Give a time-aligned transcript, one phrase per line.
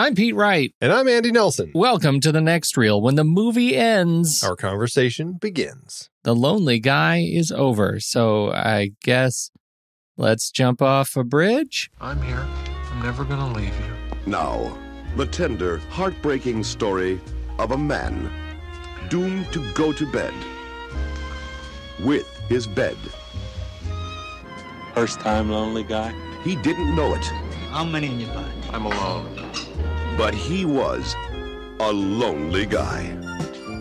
[0.00, 0.72] I'm Pete Wright.
[0.80, 1.72] And I'm Andy Nelson.
[1.74, 3.02] Welcome to the next reel.
[3.02, 6.08] When the movie ends, Our conversation begins.
[6.24, 8.00] the lonely guy is over.
[8.00, 9.50] So I guess
[10.16, 11.90] let's jump off a bridge.
[12.00, 12.46] I'm here.
[12.90, 13.92] I'm never gonna leave you.
[14.24, 14.74] Now,
[15.18, 17.20] the tender, heartbreaking story
[17.58, 18.30] of a man
[19.10, 20.32] doomed to go to bed
[22.00, 22.96] with his bed.
[24.94, 26.14] First time lonely guy?
[26.42, 27.24] He didn't know it,
[27.70, 28.48] How many in your body?
[28.72, 29.36] I'm alone.
[30.16, 31.14] But he was
[31.80, 33.16] a lonely guy.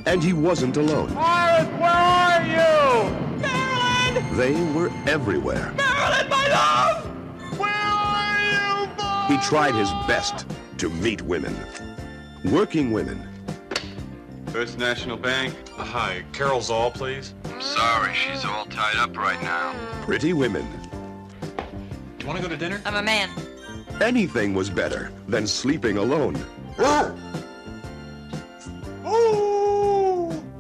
[0.06, 1.12] And he wasn't alone.
[1.16, 3.42] Iris, where are you?
[3.42, 4.38] Marilyn!
[4.38, 5.74] They were everywhere.
[5.78, 7.60] Marilyn, my love!
[7.60, 9.34] Where are you, boy?
[9.34, 10.46] He tried his best
[10.78, 11.56] to meet women.
[12.46, 13.30] Working women,
[14.52, 15.54] First National Bank.
[15.78, 17.36] Uh, hi, Carol Zoll, please.
[17.46, 19.76] I'm sorry, she's all tied up right now.
[20.02, 20.66] pretty women.
[22.18, 22.82] Do you want to go to dinner?
[22.84, 23.30] I'm a man.
[24.02, 26.42] Anything was better than sleeping alone.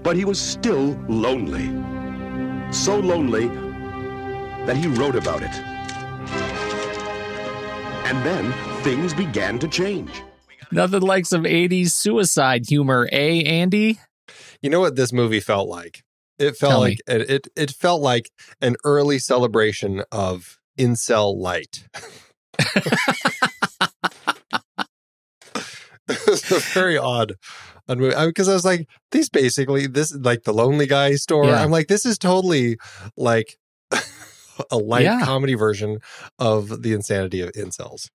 [0.03, 1.67] But he was still lonely.
[2.73, 3.47] So lonely
[4.65, 5.55] that he wrote about it.
[8.05, 8.51] And then
[8.83, 10.21] things began to change.
[10.71, 13.99] Nothing like some 80s suicide humor, eh, Andy?
[14.61, 16.03] You know what this movie felt like?
[16.37, 21.87] It felt Tell like it, it it felt like an early celebration of incel light.
[26.73, 27.33] very odd
[27.87, 31.45] because I was like, these basically this like the lonely guy store.
[31.45, 31.63] Yeah.
[31.63, 32.77] I'm like, this is totally
[33.17, 33.57] like
[34.71, 35.21] a light Yeah.
[35.23, 35.99] comedy version
[36.37, 38.09] of the insanity of incels.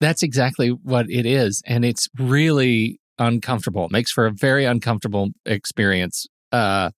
[0.00, 1.62] That's exactly what it is.
[1.66, 3.86] And it's really uncomfortable.
[3.86, 6.90] It makes for a very uncomfortable experience uh,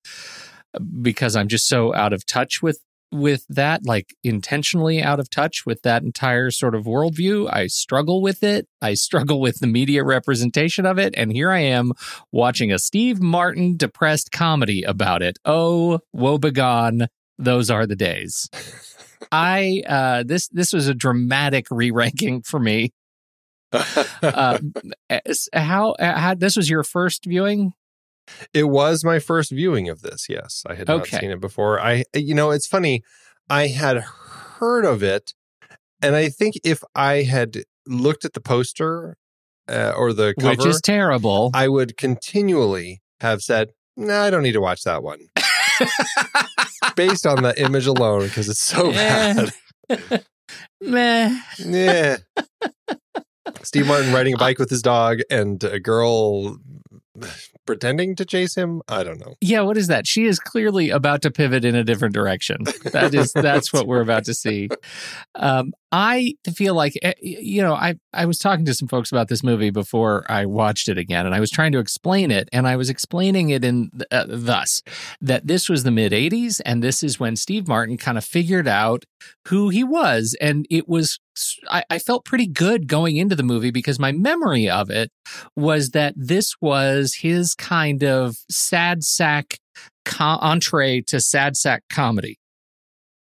[1.00, 5.64] because I'm just so out of touch with with that, like intentionally out of touch
[5.64, 7.48] with that entire sort of worldview.
[7.52, 8.66] I struggle with it.
[8.82, 11.14] I struggle with the media representation of it.
[11.16, 11.92] And here I am
[12.32, 15.38] watching a Steve Martin depressed comedy about it.
[15.44, 17.08] Oh, woe begone.
[17.38, 18.48] Those are the days.
[19.30, 22.92] I uh this this was a dramatic re-ranking for me.
[24.20, 24.58] Uh,
[25.52, 27.72] how how this was your first viewing?
[28.54, 30.26] It was my first viewing of this.
[30.28, 31.80] Yes, I had not seen it before.
[31.80, 33.02] I, you know, it's funny.
[33.50, 35.34] I had heard of it,
[36.02, 39.16] and I think if I had looked at the poster
[39.68, 41.50] uh, or the cover, Which is terrible.
[41.54, 45.20] I would continually have said, "No, I don't need to watch that one,"
[46.96, 49.46] based on the image alone because it's so Eh.
[49.88, 50.24] bad.
[50.80, 51.40] Meh.
[51.58, 52.16] Yeah.
[53.62, 56.58] Steve Martin riding a bike with his dog and a girl
[57.66, 58.80] pretending to chase him.
[58.88, 59.34] I don't know.
[59.40, 60.06] Yeah, what is that?
[60.06, 62.64] She is clearly about to pivot in a different direction.
[62.92, 64.68] That is that's what we're about to see.
[65.34, 69.28] Um, I feel like eh, you know I I was talking to some folks about
[69.28, 72.66] this movie before I watched it again, and I was trying to explain it, and
[72.66, 74.82] I was explaining it in uh, thus
[75.20, 78.68] that this was the mid '80s, and this is when Steve Martin kind of figured
[78.68, 79.04] out
[79.48, 81.20] who he was, and it was
[81.68, 85.10] I, I felt pretty good going into the movie because my memory of it
[85.56, 89.58] was that this was his kind of sad sack
[90.04, 92.38] co- entree to sad sack comedy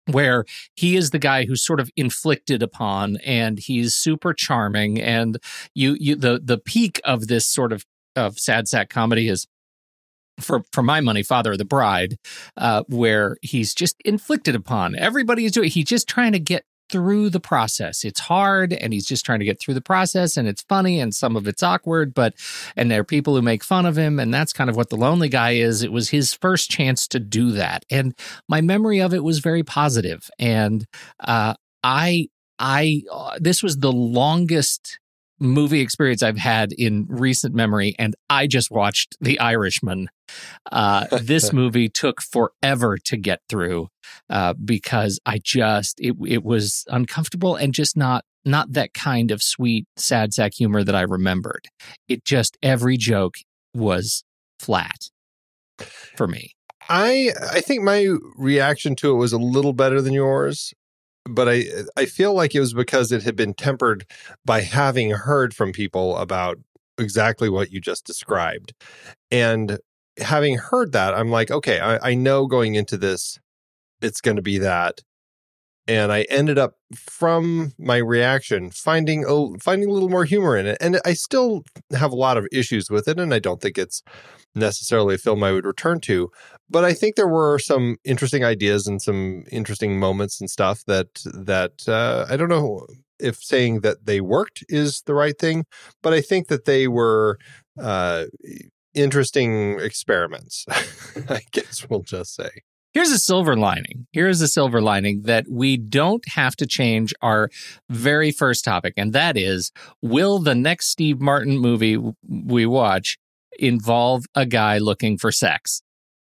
[0.09, 0.45] where
[0.75, 5.37] he is the guy who's sort of inflicted upon and he's super charming and
[5.75, 7.83] you you the the peak of this sort of
[8.15, 9.47] of sad sack comedy is
[10.39, 12.17] for for my money father of the bride
[12.57, 14.95] uh, where he's just inflicted upon.
[14.95, 18.03] Everybody is doing he's just trying to get through the process.
[18.03, 21.13] It's hard and he's just trying to get through the process and it's funny and
[21.13, 22.33] some of it's awkward, but
[22.75, 24.97] and there are people who make fun of him and that's kind of what the
[24.97, 25.83] lonely guy is.
[25.83, 27.85] It was his first chance to do that.
[27.89, 28.13] And
[28.47, 30.85] my memory of it was very positive and
[31.19, 32.29] uh I
[32.59, 34.99] I uh, this was the longest
[35.39, 40.09] movie experience I've had in recent memory, and I just watched The Irishman.
[40.71, 43.87] Uh, this movie took forever to get through
[44.29, 49.43] uh, because I just it it was uncomfortable and just not not that kind of
[49.43, 51.67] sweet sad sack humor that I remembered.
[52.07, 53.35] It just every joke
[53.73, 54.23] was
[54.59, 55.09] flat
[56.15, 56.53] for me.
[56.89, 60.73] I I think my reaction to it was a little better than yours
[61.29, 61.65] but I
[61.95, 64.05] I feel like it was because it had been tempered
[64.45, 66.57] by having heard from people about
[66.97, 68.73] exactly what you just described.
[69.31, 69.79] And
[70.17, 73.39] having heard that, I'm like, okay, I, I know going into this,
[74.01, 75.01] it's going to be that.
[75.87, 80.65] And I ended up from my reaction finding a, finding a little more humor in
[80.65, 80.77] it.
[80.81, 83.19] And I still have a lot of issues with it.
[83.19, 84.03] And I don't think it's
[84.55, 86.29] necessarily a film I would return to.
[86.69, 91.07] But I think there were some interesting ideas and some interesting moments and stuff that
[91.33, 92.85] that uh, I don't know
[93.19, 95.65] if saying that they worked is the right thing,
[96.03, 97.37] but I think that they were
[97.81, 98.25] uh,
[98.93, 100.65] interesting experiments.
[101.29, 102.49] I guess we'll just say.
[102.97, 104.07] Here's a silver lining.
[104.11, 107.51] Here's a silver lining that we don't have to change our
[107.91, 109.71] very first topic, and that is
[110.01, 113.19] will the next Steve Martin movie we watch
[113.59, 115.83] involve a guy looking for sex?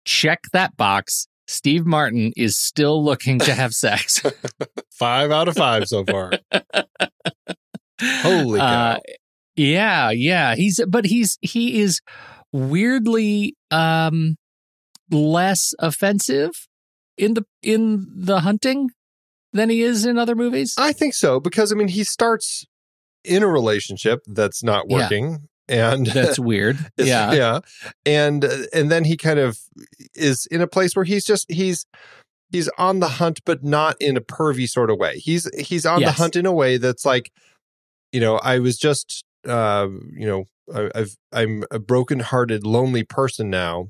[0.05, 1.29] Check that box.
[1.47, 4.21] Steve Martin is still looking to have sex.
[4.91, 6.33] five out of five so far.
[8.03, 8.95] Holy cow.
[8.95, 8.99] Uh,
[9.55, 10.57] yeah, yeah.
[10.57, 12.01] He's but he's he is
[12.53, 14.37] weirdly um
[15.11, 16.69] less offensive
[17.17, 18.91] in the in the hunting
[19.53, 20.75] than he is in other movies?
[20.79, 22.67] I think so because I mean he starts
[23.25, 25.93] in a relationship that's not working yeah.
[25.93, 26.79] and that's weird.
[26.97, 27.33] yeah.
[27.33, 27.61] Yeah.
[28.07, 29.59] And and then he kind of
[30.15, 31.87] is in a place where he's just he's
[32.51, 35.19] he's on the hunt but not in a pervy sort of way.
[35.19, 36.11] He's he's on yes.
[36.11, 37.31] the hunt in a way that's like
[38.13, 40.45] you know, I was just uh you know,
[40.75, 43.89] I, I've I'm a broken-hearted lonely person now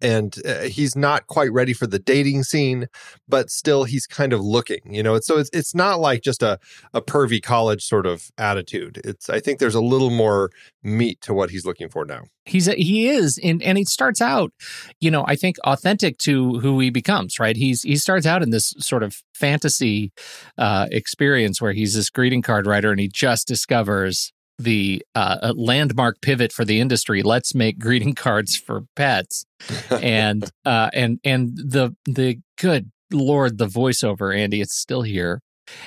[0.00, 2.86] and uh, he's not quite ready for the dating scene
[3.28, 5.18] but still he's kind of looking you know?
[5.20, 6.58] So it's it's not like just a
[6.94, 9.00] a pervy college sort of attitude.
[9.04, 10.50] It's i think there's a little more
[10.82, 12.22] meat to what he's looking for now.
[12.44, 14.52] He's a, he is and and he starts out
[15.00, 17.56] you know i think authentic to who he becomes right?
[17.56, 20.12] He's he starts out in this sort of fantasy
[20.56, 26.20] uh experience where he's this greeting card writer and he just discovers the uh, landmark
[26.20, 27.22] pivot for the industry.
[27.22, 29.44] Let's make greeting cards for pets,
[29.90, 35.40] and uh, and and the the good lord, the voiceover, Andy, it's still here,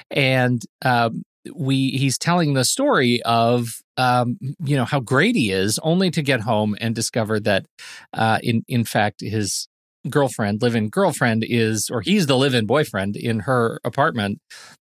[0.10, 1.24] and um,
[1.54, 6.22] we he's telling the story of um, you know how great he is, only to
[6.22, 7.66] get home and discover that
[8.14, 9.68] uh, in in fact his
[10.10, 14.40] girlfriend, live in girlfriend is, or he's the live in boyfriend in her apartment,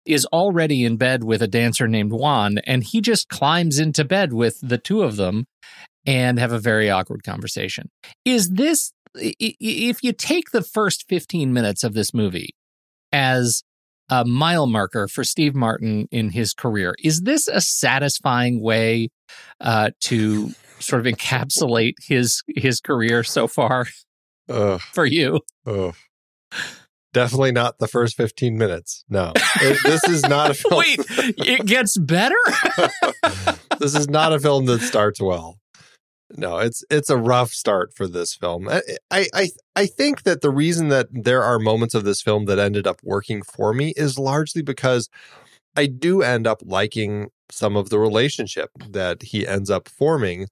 [0.05, 2.59] is already in bed with a dancer named Juan.
[2.59, 5.45] And he just climbs into bed with the two of them
[6.05, 7.89] and have a very awkward conversation.
[8.25, 12.55] Is this, if you take the first 15 minutes of this movie
[13.11, 13.63] as
[14.09, 19.09] a mile marker for Steve Martin in his career, is this a satisfying way
[19.59, 23.87] uh, to sort of encapsulate his his career so far?
[24.49, 25.39] uh, for you.
[25.65, 25.91] Uh,
[27.13, 29.03] definitely not the first 15 minutes.
[29.09, 30.79] No, it, this is not a film.
[30.79, 32.35] Wait, it gets better?
[33.79, 35.57] this is not a film that starts well.
[36.35, 38.67] no, it's it's a rough start for this film.
[38.69, 42.59] I, I I think that the reason that there are moments of this film that
[42.59, 45.09] ended up working for me is largely because
[45.75, 50.47] I do end up liking some of the relationship that he ends up forming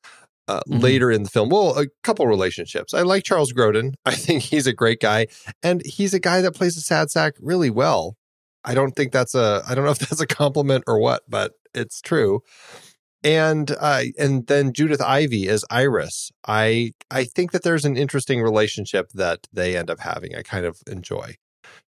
[0.48, 0.80] uh, mm-hmm.
[0.80, 1.50] later in the film.
[1.50, 2.94] Well, a couple relationships.
[2.94, 3.96] I like Charles Grodin.
[4.06, 5.28] I think he's a great guy,
[5.64, 8.16] and he's a guy that plays a sad sack really well.
[8.64, 9.64] I don't think that's a.
[9.68, 12.42] I don't know if that's a compliment or what, but it's true
[13.25, 16.32] and uh, and then Judith Ivey as Iris.
[16.48, 20.36] I I think that there's an interesting relationship that they end up having.
[20.36, 21.36] I kind of enjoy.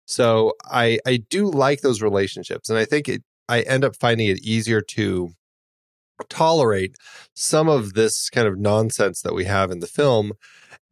[0.06, 3.22] So I I do like those relationships, and I think it.
[3.48, 5.30] I end up finding it easier to
[6.28, 6.96] tolerate
[7.34, 10.32] some of this kind of nonsense that we have in the film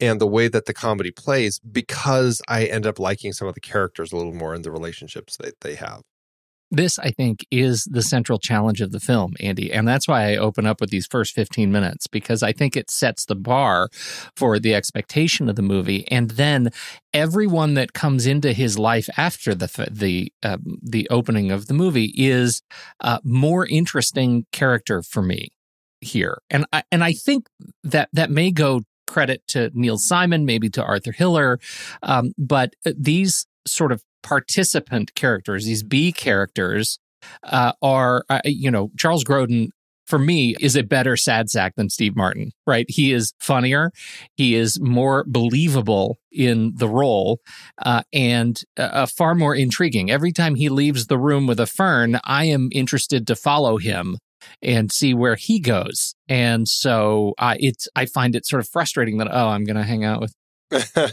[0.01, 3.61] and the way that the comedy plays because I end up liking some of the
[3.61, 6.03] characters a little more and the relationships that they have.
[6.75, 9.73] This, I think, is the central challenge of the film, Andy.
[9.73, 12.91] And that's why I open up with these first 15 minutes, because I think it
[12.91, 13.89] sets the bar
[14.37, 16.07] for the expectation of the movie.
[16.11, 16.71] And then
[17.13, 22.13] everyone that comes into his life after the the uh, the opening of the movie
[22.17, 22.63] is
[23.01, 25.51] a more interesting character for me
[26.01, 26.39] here.
[26.51, 27.47] And I, and I think
[27.83, 31.59] that that may go credit to Neil Simon, maybe to Arthur Hiller,
[32.03, 36.99] um, but uh, these sort of participant characters, these B characters,
[37.45, 39.69] uh, are, uh, you know, Charles Grodin
[40.07, 42.87] for me is a better sad sack than Steve Martin, right?
[42.89, 43.91] He is funnier,
[44.37, 47.39] he is more believable in the role,
[47.83, 50.11] uh, and uh, far more intriguing.
[50.11, 54.19] Every time he leaves the room with a fern, I am interested to follow him
[54.61, 56.15] and see where he goes.
[56.29, 59.85] And so uh, it's I find it sort of frustrating that oh I'm going to
[59.85, 60.35] hang out with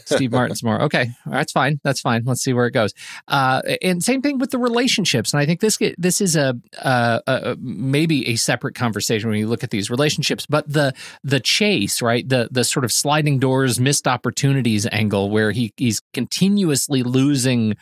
[0.05, 1.11] Steve Martin's more okay.
[1.25, 1.79] That's fine.
[1.83, 2.23] That's fine.
[2.25, 2.93] Let's see where it goes.
[3.27, 5.33] Uh, and same thing with the relationships.
[5.33, 9.47] And I think this this is a, a, a, maybe a separate conversation when you
[9.47, 10.45] look at these relationships.
[10.45, 10.93] But the
[11.23, 12.27] the chase, right?
[12.27, 17.75] The the sort of sliding doors, missed opportunities angle, where he he's continuously losing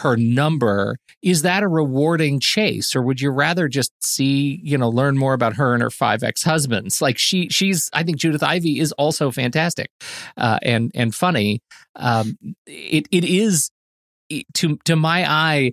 [0.00, 2.96] her number is that a rewarding chase?
[2.96, 6.22] Or would you rather just see you know learn more about her and her five
[6.22, 7.00] ex-husbands?
[7.00, 9.90] Like she she's i think judith Ivey is also fantastic
[10.36, 11.60] uh, and and funny.
[11.96, 13.70] Um, it it is
[14.54, 15.72] to to my eye,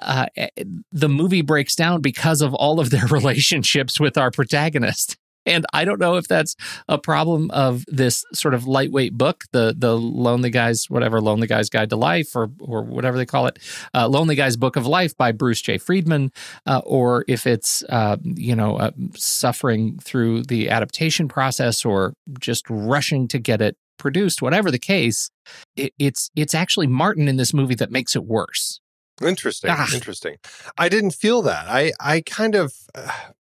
[0.00, 0.48] uh, eh,
[0.90, 5.16] the movie breaks down because of all of their relationships with our protagonist.
[5.46, 6.56] And I don't know if that's
[6.88, 11.68] a problem of this sort of lightweight book, the the Lonely Guys, whatever Lonely Guys
[11.68, 13.58] Guide to Life, or or whatever they call it,
[13.94, 15.78] uh, Lonely Guys Book of Life by Bruce J.
[15.78, 16.32] Friedman,
[16.66, 22.68] uh, or if it's uh, you know uh, suffering through the adaptation process or just
[22.68, 24.42] rushing to get it produced.
[24.42, 25.30] Whatever the case,
[25.76, 28.80] it, it's it's actually Martin in this movie that makes it worse.
[29.22, 29.70] Interesting.
[29.72, 29.88] Ah.
[29.94, 30.36] Interesting.
[30.76, 31.66] I didn't feel that.
[31.68, 33.10] I I kind of uh,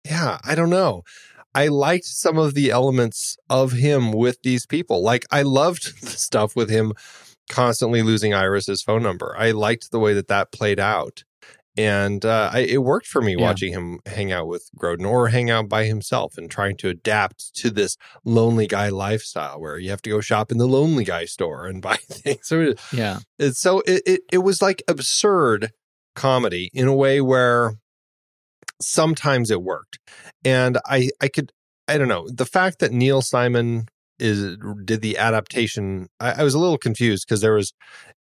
[0.04, 0.38] yeah.
[0.44, 1.04] I don't know.
[1.56, 5.02] I liked some of the elements of him with these people.
[5.02, 6.94] Like I loved the stuff with him
[7.50, 9.34] constantly losing Iris's phone number.
[9.38, 11.24] I liked the way that that played out.
[11.78, 13.42] And uh, I, it worked for me yeah.
[13.42, 17.54] watching him hang out with Grodin or hang out by himself and trying to adapt
[17.56, 21.26] to this lonely guy lifestyle where you have to go shop in the lonely guy
[21.26, 22.48] store and buy things.
[22.48, 25.72] So yeah, it's so it, it it was like absurd
[26.16, 27.76] comedy in a way where
[28.82, 30.00] sometimes it worked.
[30.44, 31.52] And I I could
[31.88, 33.86] I don't know the fact that Neil Simon
[34.20, 36.08] is did the adaptation.
[36.20, 37.74] I, I was a little confused because there was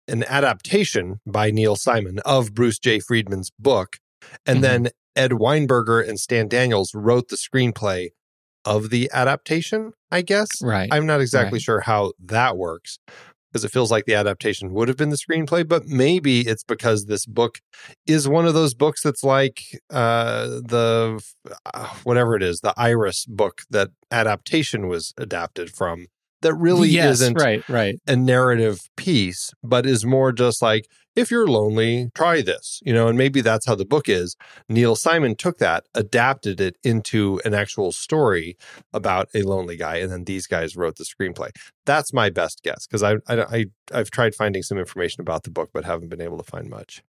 [0.06, 2.98] an adaptation by Neil Simon of Bruce J.
[3.00, 3.96] Friedman's book,
[4.46, 4.62] and mm-hmm.
[4.62, 8.08] then Ed Weinberger and Stan Daniels wrote the screenplay
[8.64, 9.92] of the adaptation.
[10.10, 10.48] I guess.
[10.62, 10.88] Right.
[10.90, 11.62] I'm not exactly right.
[11.62, 12.98] sure how that works,
[13.50, 17.06] because it feels like the adaptation would have been the screenplay, but maybe it's because
[17.06, 17.60] this book
[18.06, 21.22] is one of those books that's like uh, the
[21.74, 26.08] uh, whatever it is, the Iris book that adaptation was adapted from.
[26.42, 27.96] That really yes, isn't right, right.
[28.06, 33.08] a narrative piece, but is more just like if you're lonely, try this, you know,
[33.08, 34.36] and maybe that's how the book is.
[34.68, 38.56] Neil Simon took that, adapted it into an actual story
[38.92, 41.50] about a lonely guy, and then these guys wrote the screenplay.
[41.84, 45.50] That's my best guess because I, I, I have tried finding some information about the
[45.50, 47.02] book, but haven't been able to find much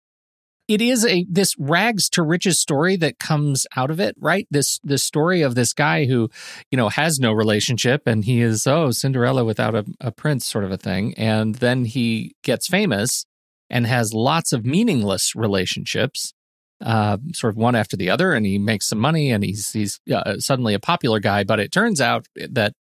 [0.69, 4.47] it is a this rags to riches story that comes out of it, right?
[4.51, 6.29] This this story of this guy who,
[6.71, 10.63] you know, has no relationship and he is oh Cinderella without a, a prince sort
[10.63, 13.25] of a thing, and then he gets famous
[13.67, 16.33] and has lots of meaningless relationships
[16.81, 19.99] uh, sort of one after the other, and he makes some money, and he's he's
[20.11, 21.43] uh, suddenly a popular guy.
[21.43, 22.73] But it turns out that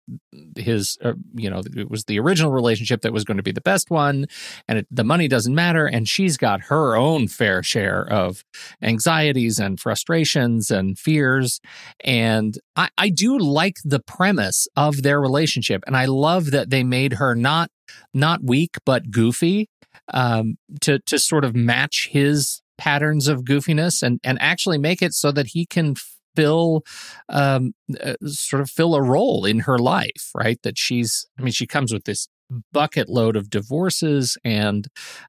[0.56, 3.60] his, uh, you know, it was the original relationship that was going to be the
[3.60, 4.26] best one,
[4.68, 5.86] and it, the money doesn't matter.
[5.86, 8.44] And she's got her own fair share of
[8.82, 11.60] anxieties and frustrations and fears.
[12.04, 16.84] And I, I do like the premise of their relationship, and I love that they
[16.84, 17.70] made her not
[18.12, 19.68] not weak but goofy
[20.12, 25.12] um, to to sort of match his patterns of goofiness and and actually make it
[25.12, 25.94] so that he can
[26.36, 26.84] fill
[27.28, 30.60] um, uh, sort of fill a role in her life right?
[30.62, 32.28] That she's i mean she comes with this
[32.72, 34.88] bucket load of divorces and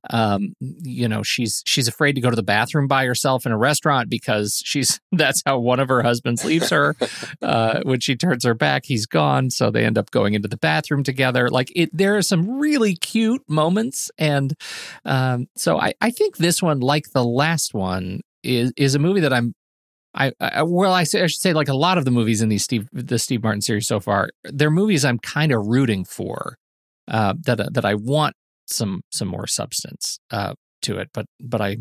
[0.09, 3.57] um, you know she's she's afraid to go to the bathroom by herself in a
[3.57, 6.95] restaurant because she's that's how one of her husbands leaves her
[7.41, 9.49] uh, when she turns her back he's gone.
[9.49, 11.49] So they end up going into the bathroom together.
[11.49, 14.53] Like it there are some really cute moments and
[15.05, 19.21] um, so I, I think this one like the last one is is a movie
[19.21, 19.53] that I'm
[20.15, 22.49] I, I, well, I, say, I, should say like a lot of the movies in
[22.49, 26.57] these Steve the Steve Martin series so far, they're movies I'm kind of rooting for
[27.09, 28.35] uh, that that I want
[28.67, 31.77] some some more substance uh, to it, but but I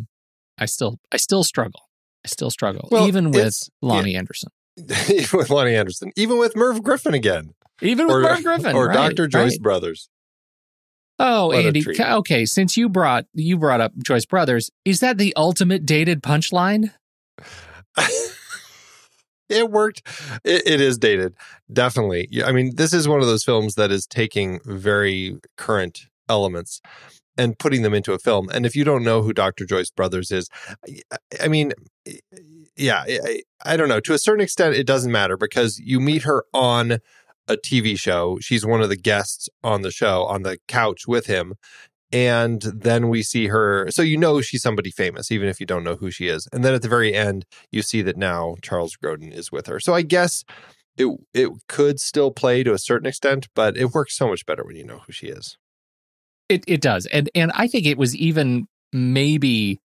[0.58, 1.82] I still I still struggle.
[2.24, 4.18] I still struggle, well, even with Loni yeah.
[4.18, 4.50] Anderson.
[4.78, 8.86] even with Loni Anderson, even with Merv Griffin again, even or, with Merv Griffin, or
[8.88, 9.28] right, Dr.
[9.28, 9.62] Joyce right.
[9.62, 10.08] Brothers.
[11.20, 11.84] Oh, what Andy.
[11.98, 16.92] Okay, since you brought you brought up Joyce Brothers, is that the ultimate dated punchline?
[19.48, 20.02] it worked.
[20.44, 21.34] It, it is dated,
[21.72, 22.28] definitely.
[22.44, 26.80] I mean, this is one of those films that is taking very current elements
[27.36, 28.48] and putting them into a film.
[28.52, 29.64] And if you don't know who Dr.
[29.64, 30.48] Joyce Brothers is,
[31.40, 31.72] I mean,
[32.76, 34.00] yeah, I, I don't know.
[34.00, 36.98] To a certain extent, it doesn't matter because you meet her on
[37.46, 38.38] a TV show.
[38.40, 41.54] She's one of the guests on the show on the couch with him
[42.10, 45.84] and then we see her so you know she's somebody famous even if you don't
[45.84, 46.48] know who she is.
[46.52, 49.80] And then at the very end you see that now charles grodin is with her.
[49.80, 50.44] So i guess
[50.96, 54.64] it it could still play to a certain extent but it works so much better
[54.64, 55.58] when you know who she is.
[56.48, 57.06] It it does.
[57.06, 59.80] And and i think it was even maybe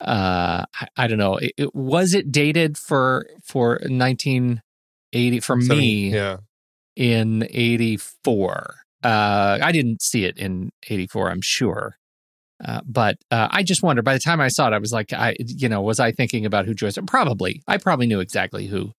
[0.00, 5.76] uh i, I don't know it, it, was it dated for for 1980 for 70,
[5.76, 6.36] me yeah.
[6.94, 11.96] in 84 uh, I didn't see it in '84, I'm sure.
[12.64, 14.02] Uh, but uh, I just wonder.
[14.02, 16.44] By the time I saw it, I was like, I, you know, was I thinking
[16.44, 16.98] about who Joyce?
[17.06, 17.62] Probably.
[17.68, 18.92] I probably knew exactly who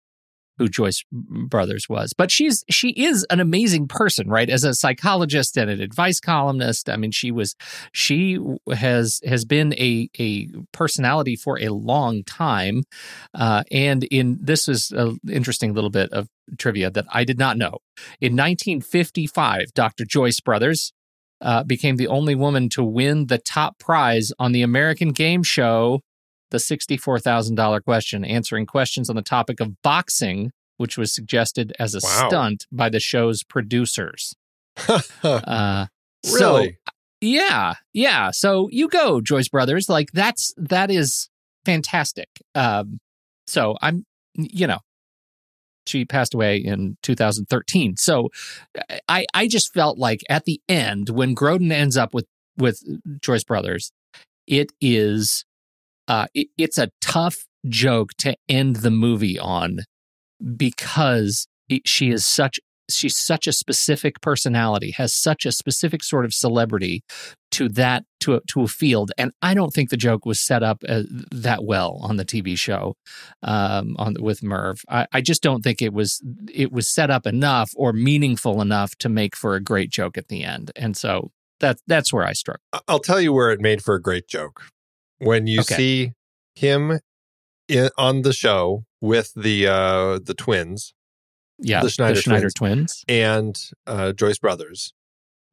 [0.59, 2.13] who Joyce Brothers was.
[2.13, 4.49] But she's she is an amazing person, right?
[4.49, 7.55] As a psychologist and an advice columnist, I mean, she was
[7.93, 8.37] she
[8.71, 12.83] has has been a a personality for a long time.
[13.33, 17.57] Uh, and in this is an interesting little bit of trivia that I did not
[17.57, 17.79] know.
[18.19, 20.05] In 1955, Dr.
[20.05, 20.91] Joyce Brothers
[21.41, 26.01] uh, became the only woman to win the top prize on the American game show
[26.51, 31.99] the $64,000 question, answering questions on the topic of boxing, which was suggested as a
[32.03, 32.27] wow.
[32.27, 34.35] stunt by the show's producers.
[35.23, 35.87] uh,
[36.25, 36.77] really?
[36.85, 38.31] So, yeah, yeah.
[38.31, 39.89] So you go, Joyce Brothers.
[39.89, 41.29] Like that's that is
[41.65, 42.29] fantastic.
[42.55, 42.99] Um,
[43.45, 44.79] so I'm, you know,
[45.85, 47.97] she passed away in 2013.
[47.97, 48.29] So
[49.09, 52.25] I I just felt like at the end when Grodin ends up with
[52.57, 52.81] with
[53.21, 53.91] Joyce Brothers,
[54.47, 55.45] it is
[56.09, 59.79] uh, it, it's a tough joke to end the movie on
[60.57, 66.25] because it, she is such she's such a specific personality has such a specific sort
[66.25, 67.03] of celebrity
[67.51, 69.11] to that to a, to a field.
[69.17, 72.57] And i don't think the joke was set up uh, that well on the tv
[72.57, 72.95] show
[73.43, 74.81] um, on with merv.
[74.89, 78.95] I, I just don't think it was it was set up enough or meaningful enough
[78.97, 80.71] to make for a great joke at the end.
[80.75, 82.61] And so that that's where i struck.
[82.87, 84.63] I'll tell you where it made for a great joke
[85.19, 85.75] when you okay.
[85.75, 86.11] see
[86.55, 86.99] him
[87.67, 90.93] in, on the show with the uh the twins
[91.59, 94.93] yeah the schneider, the schneider twins, twins, and uh joyce brothers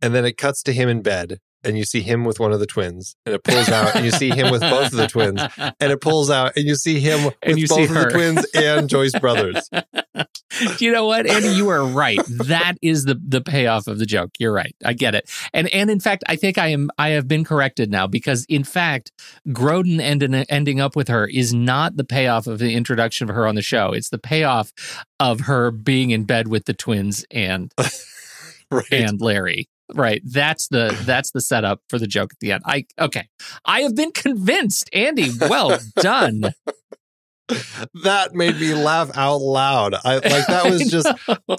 [0.03, 2.61] and then it cuts to him in bed and you see him with one of
[2.61, 5.41] the twins and it pulls out and you see him with both of the twins
[5.59, 9.19] and it pulls out and you see him with both of the twins and Joyce
[9.19, 9.69] Brothers.
[10.79, 11.49] you know what, Andy?
[11.49, 12.21] You are right.
[12.29, 14.31] That is the the payoff of the joke.
[14.39, 14.75] You're right.
[14.85, 15.31] I get it.
[15.53, 18.65] And and in fact, I think I am I have been corrected now because in
[18.65, 19.13] fact,
[19.49, 23.47] Grodin ending ending up with her is not the payoff of the introduction of her
[23.47, 23.93] on the show.
[23.93, 24.73] It's the payoff
[25.21, 27.73] of her being in bed with the twins and
[28.71, 28.85] right.
[28.93, 29.69] and Larry.
[29.95, 30.21] Right.
[30.25, 32.63] That's the that's the setup for the joke at the end.
[32.67, 33.29] I okay.
[33.65, 35.31] I have been convinced, Andy.
[35.41, 36.53] Well done.
[38.03, 39.95] that made me laugh out loud.
[40.05, 41.07] I like that was just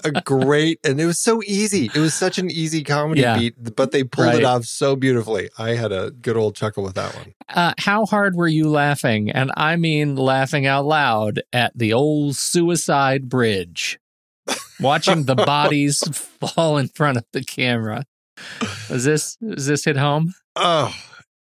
[0.04, 1.86] a great and it was so easy.
[1.94, 3.38] It was such an easy comedy Yeah.
[3.38, 4.38] beat, but they pulled Right.
[4.40, 5.48] it off so beautifully.
[5.56, 7.32] I had a good old chuckle with that one.
[7.48, 9.30] Uh, how hard were you laughing?
[9.30, 13.98] And I mean laughing out loud at the old suicide bridge,
[14.78, 16.00] watching the bodies
[16.54, 18.04] fall in front of the camera.
[18.90, 20.34] Is this is this hit home?
[20.56, 20.94] Oh,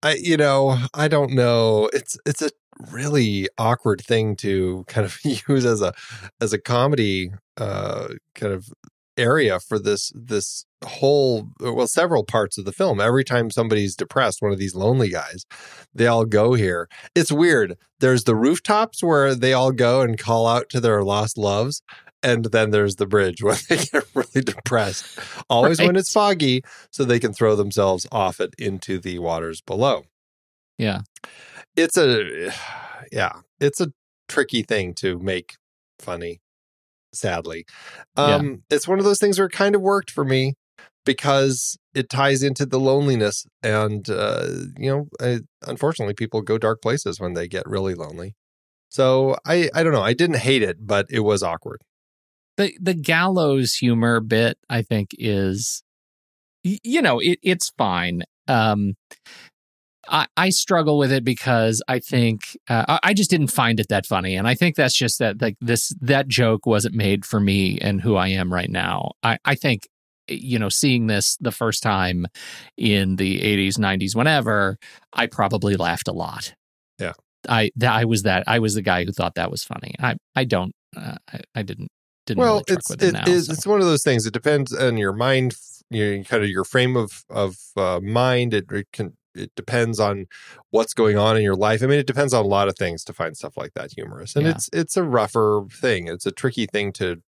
[0.03, 1.89] I you know, I don't know.
[1.93, 2.51] It's it's a
[2.91, 5.93] really awkward thing to kind of use as a
[6.41, 8.69] as a comedy uh kind of
[9.17, 14.43] area for this this whole well several parts of the film every time somebody's depressed
[14.43, 15.47] one of these lonely guys
[15.95, 20.47] they all go here it's weird there's the rooftops where they all go and call
[20.47, 21.81] out to their lost loves
[22.25, 27.05] and then there's the bridge where they get really depressed always when it's foggy so
[27.05, 30.05] they can throw themselves off it into the waters below.
[30.79, 31.03] Yeah.
[31.77, 32.53] it's a
[33.13, 33.93] yeah it's a
[34.29, 35.55] tricky thing to make
[36.01, 36.41] funny
[37.13, 37.65] sadly.
[38.17, 38.25] Yeah.
[38.25, 40.55] um it's one of those things where it kind of worked for me
[41.05, 44.47] because it ties into the loneliness and uh
[44.79, 48.35] you know I, unfortunately people go dark places when they get really lonely.
[48.89, 51.83] So i i don't know i didn't hate it but it was awkward
[52.57, 55.83] the the gallows humor bit i think is
[56.63, 58.95] you know it, it's fine um
[60.07, 63.89] I, I struggle with it because I think uh, I- I just didn't find it
[63.89, 67.41] that funny, and I think that's just that like this that joke wasn't made for
[67.41, 69.13] me and who I am right now.
[69.23, 69.89] I, I think
[70.29, 72.27] you know seeing this the first time
[72.77, 74.79] in the 80s 90s whenever
[75.13, 76.55] i probably laughed a lot
[76.99, 77.13] Yeah.
[77.47, 80.17] i that i was that i was the guy who thought that was funny i
[80.35, 81.91] i don't uh, I, I didn't
[82.27, 83.53] didn't well really it's it, now is so.
[83.53, 85.55] it's one of those things it depends on your mind
[85.91, 90.27] your kind of your frame of of uh, mind it, it can it depends on
[90.71, 93.05] what's going on in your life i mean it depends on a lot of things
[93.05, 94.53] to find stuff like that humorous and Yeah.
[94.53, 97.23] it's it's a rougher thing it's a tricky thing to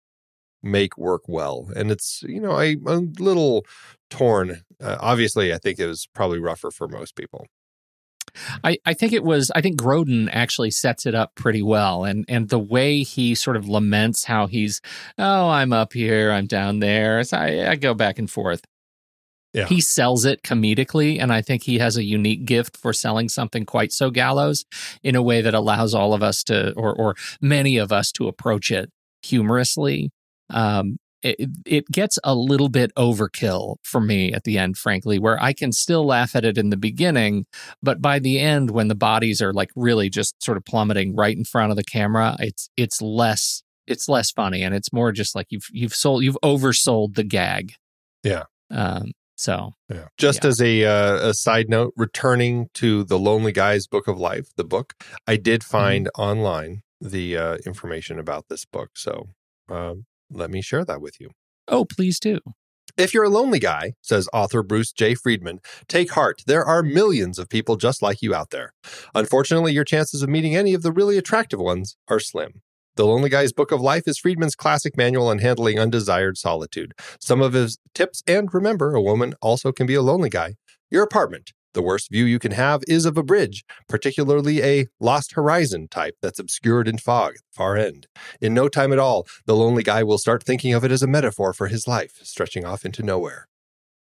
[0.63, 3.65] make work well and it's you know I, a little
[4.09, 7.45] torn uh, obviously i think it was probably rougher for most people
[8.63, 12.03] I, I think it was I think Grodin actually sets it up pretty well.
[12.03, 14.81] And and the way he sort of laments how he's
[15.17, 18.61] oh I'm up here I'm down there so I, I go back and forth.
[19.53, 19.67] Yeah.
[19.67, 23.65] he sells it comedically and I think he has a unique gift for selling something
[23.65, 24.65] quite so gallows
[25.01, 28.27] in a way that allows all of us to or or many of us to
[28.27, 30.11] approach it humorously.
[30.49, 35.41] Um it, it gets a little bit overkill for me at the end frankly where
[35.41, 37.45] I can still laugh at it in the beginning
[37.81, 41.35] but by the end when the bodies are like really just sort of plummeting right
[41.35, 45.35] in front of the camera it's it's less it's less funny and it's more just
[45.35, 47.73] like you've you've sold you've oversold the gag
[48.23, 48.43] Yeah.
[48.71, 50.05] um so Yeah.
[50.17, 50.49] Just Yeah.
[50.49, 54.63] as a uh, a side note, returning to the Lonely Guy's Book of Life, the
[54.63, 54.93] book,
[55.27, 58.91] I did find online the uh, information about this book.
[58.95, 59.27] So
[59.69, 60.05] um,
[60.35, 61.29] let me share that with you.
[61.67, 62.39] oh please do
[62.97, 65.15] If you're a lonely guy, says author Bruce J.
[65.15, 66.43] Friedman, take heart.
[66.47, 68.71] There are millions of people just like you out there.
[69.13, 72.61] Unfortunately, your chances of meeting any of the really attractive ones are slim.
[72.95, 76.93] The Lonely Guy's Book of Life is Friedman's classic manual on handling undesired solitude.
[77.19, 80.55] Some of his tips, and remember, a woman also can be a lonely guy.
[80.89, 81.51] Your apartment.
[81.75, 86.15] The worst view you can have is of a bridge, particularly a Lost Horizon type
[86.21, 88.07] that's obscured in fog at the far end.
[88.39, 91.07] In no time at all, the lonely guy will start thinking of it as a
[91.07, 93.49] metaphor for his life, stretching off into nowhere.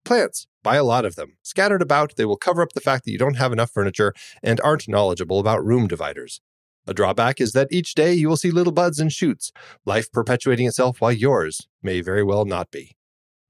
[0.04, 0.48] Plants.
[0.64, 1.36] Buy a lot of them.
[1.44, 4.60] Scattered about, they will cover up the fact that you don't have enough furniture and
[4.62, 6.40] aren't knowledgeable about room dividers.
[6.88, 9.52] A drawback is that each day you will see little buds and shoots,
[9.86, 12.96] life perpetuating itself while yours may very well not be.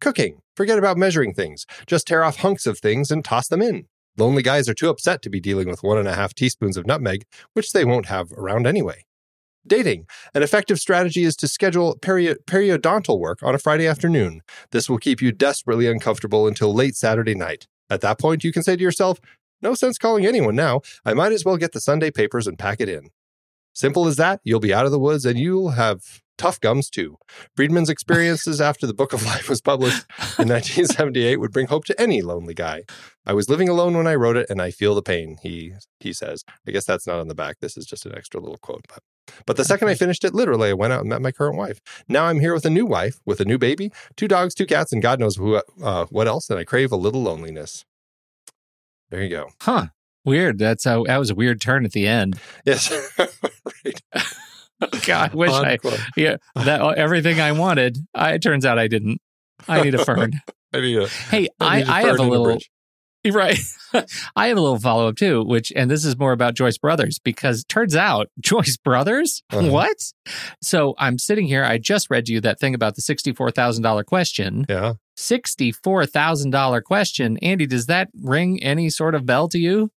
[0.02, 0.42] Cooking.
[0.54, 1.64] Forget about measuring things.
[1.86, 3.86] Just tear off hunks of things and toss them in.
[4.18, 6.86] Lonely guys are too upset to be dealing with one and a half teaspoons of
[6.86, 9.04] nutmeg, which they won't have around anyway.
[9.66, 10.06] Dating.
[10.34, 14.42] An effective strategy is to schedule peri- periodontal work on a Friday afternoon.
[14.70, 17.68] This will keep you desperately uncomfortable until late Saturday night.
[17.88, 19.20] At that point, you can say to yourself,
[19.62, 20.80] no sense calling anyone now.
[21.04, 23.10] I might as well get the Sunday papers and pack it in.
[23.72, 27.16] Simple as that, you'll be out of the woods and you'll have tough gums too.
[27.56, 30.04] Friedman's experiences after the Book of Life was published
[30.38, 32.82] in 1978 would bring hope to any lonely guy.
[33.24, 36.12] I was living alone when I wrote it and I feel the pain, he he
[36.12, 36.44] says.
[36.66, 37.56] I guess that's not on the back.
[37.60, 39.02] This is just an extra little quote, but
[39.46, 41.80] but the second I finished it, literally I went out and met my current wife.
[42.08, 44.92] Now I'm here with a new wife, with a new baby, two dogs, two cats,
[44.92, 47.84] and God knows who uh, what else, and I crave a little loneliness.
[49.10, 49.50] There you go.
[49.60, 49.86] huh
[50.24, 52.92] weird that's a that was a weird turn at the end Yes.
[53.18, 54.02] right.
[55.06, 56.00] god i wish i Unquote.
[56.16, 59.20] yeah that everything i wanted I, it turns out i didn't
[59.68, 60.32] i need a fern
[60.74, 62.70] I need a, hey I i need a i have a little bridge.
[63.30, 63.56] Right.
[64.34, 67.20] I have a little follow up too, which, and this is more about Joyce Brothers
[67.20, 69.70] because turns out Joyce Brothers, Uh-huh.
[69.70, 69.96] what?
[70.60, 71.62] So I'm sitting here.
[71.62, 74.66] I just read you that thing about the $64,000 question.
[74.68, 74.94] Yeah.
[75.16, 77.38] $64,000 question.
[77.38, 79.90] Andy, does that ring any sort of bell to you?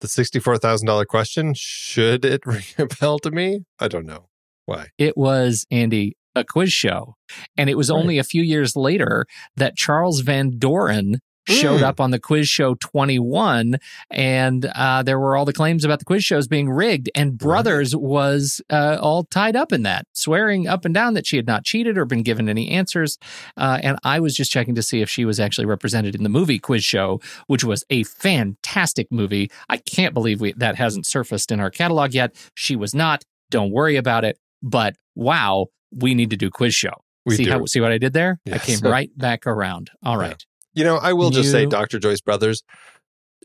[0.00, 3.60] The $64,000 question, should it ring a bell to me?
[3.78, 4.28] I don't know.
[4.66, 4.88] Why?
[4.98, 7.14] It was, Andy, a quiz show.
[7.56, 7.96] And it was Right.
[7.98, 11.84] only a few years later that Charles Van Doren showed Mm.
[11.84, 13.78] up on the quiz show 21
[14.10, 17.94] and uh, there were all the claims about the quiz shows being rigged and brothers
[17.96, 21.64] was uh, all tied up in that swearing up and down that she had not
[21.64, 23.18] cheated or been given any answers
[23.56, 26.28] uh, and i was just checking to see if she was actually represented in the
[26.28, 29.50] movie quiz show which was a fantastic movie.
[29.68, 32.34] I can't believe we, that hasn't surfaced in our catalog yet.
[32.54, 33.24] She was not.
[33.50, 34.38] Don't worry about it.
[34.62, 36.92] But wow we need to do quiz show.
[37.24, 37.50] We see do.
[37.50, 38.40] how see what i did there?
[38.52, 39.90] I came right back around.
[40.04, 41.98] All right You know, I will just say Dr.
[41.98, 42.62] Joyce Brothers,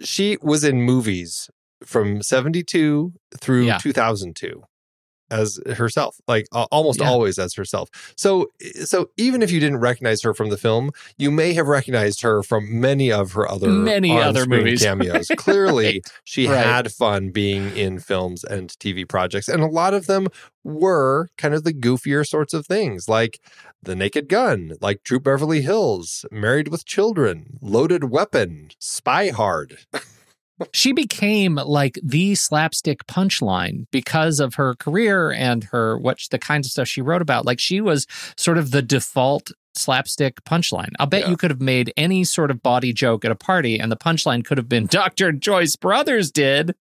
[0.01, 1.49] she was in movies
[1.85, 3.77] from 72 through Yeah.
[3.77, 4.63] 2002
[5.31, 7.09] as herself, like uh, almost Yeah.
[7.09, 7.89] always as herself.
[8.17, 8.47] So
[8.83, 12.43] so even if you didn't recognize her from the film, you may have recognized her
[12.43, 14.81] from many of her other Many other movies.
[14.83, 15.27] cameos.
[15.37, 16.11] Clearly, Right.
[16.23, 16.65] she Right.
[16.65, 20.27] had fun being in films and TV projects, and a lot of them
[20.63, 23.39] were kind of the goofier sorts of things, like
[23.81, 29.79] The Naked Gun, like Troop Beverly Hills, Married with Children, Loaded Weapon, Spy Hard.
[30.73, 36.67] she became like the slapstick punchline because of her career and her what the kinds
[36.67, 38.05] of stuff she wrote about like she was
[38.37, 41.29] sort of the default slapstick punchline i'll bet Yeah.
[41.31, 44.45] you could have made any sort of body joke at a party and the punchline
[44.45, 46.75] could have been dr joyce brothers did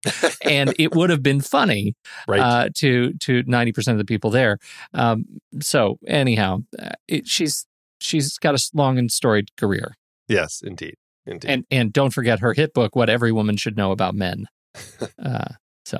[0.43, 1.95] and it would have been funny
[2.27, 2.41] Right.
[2.41, 4.59] uh, to to 90% of the people there
[4.93, 5.23] um,
[5.61, 7.65] so anyhow uh, it, she's
[8.01, 9.95] she's got a long and storied career
[10.27, 10.95] yes, indeed.
[11.25, 11.49] Indeed.
[11.51, 14.45] and and don't forget her hit book what every woman should know about men
[15.23, 15.49] uh,
[15.85, 15.99] so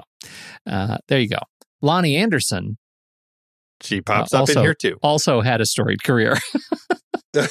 [0.67, 1.38] uh, there you go
[1.84, 2.77] loni anderson
[3.81, 4.97] she pops uh, up also- in here too.
[5.03, 6.38] also had a storied career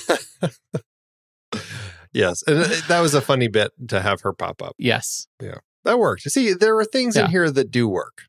[2.12, 2.42] yes.
[2.46, 4.74] And uh, that was a funny bit to have her pop up.
[4.78, 6.22] yes Yeah, That worked.
[6.30, 8.22] See, there are things in here that do work.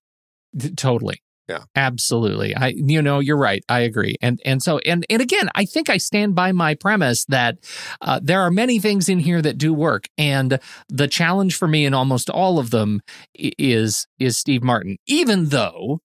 [0.76, 1.64] totally Yeah.
[1.76, 2.56] absolutely.
[2.56, 3.64] I you know you're right.
[3.68, 4.16] I agree.
[4.22, 7.58] And and so and and again i think i stand by my premise that
[8.02, 10.06] uh, there are many things in here that do work.
[10.18, 10.60] And
[10.90, 13.02] the challenge for me in almost all of them
[13.36, 14.98] is is steve martin.
[15.08, 16.00] Even though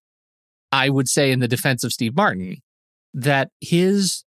[0.72, 2.58] i would say in the defense of steve martin
[3.14, 4.24] that his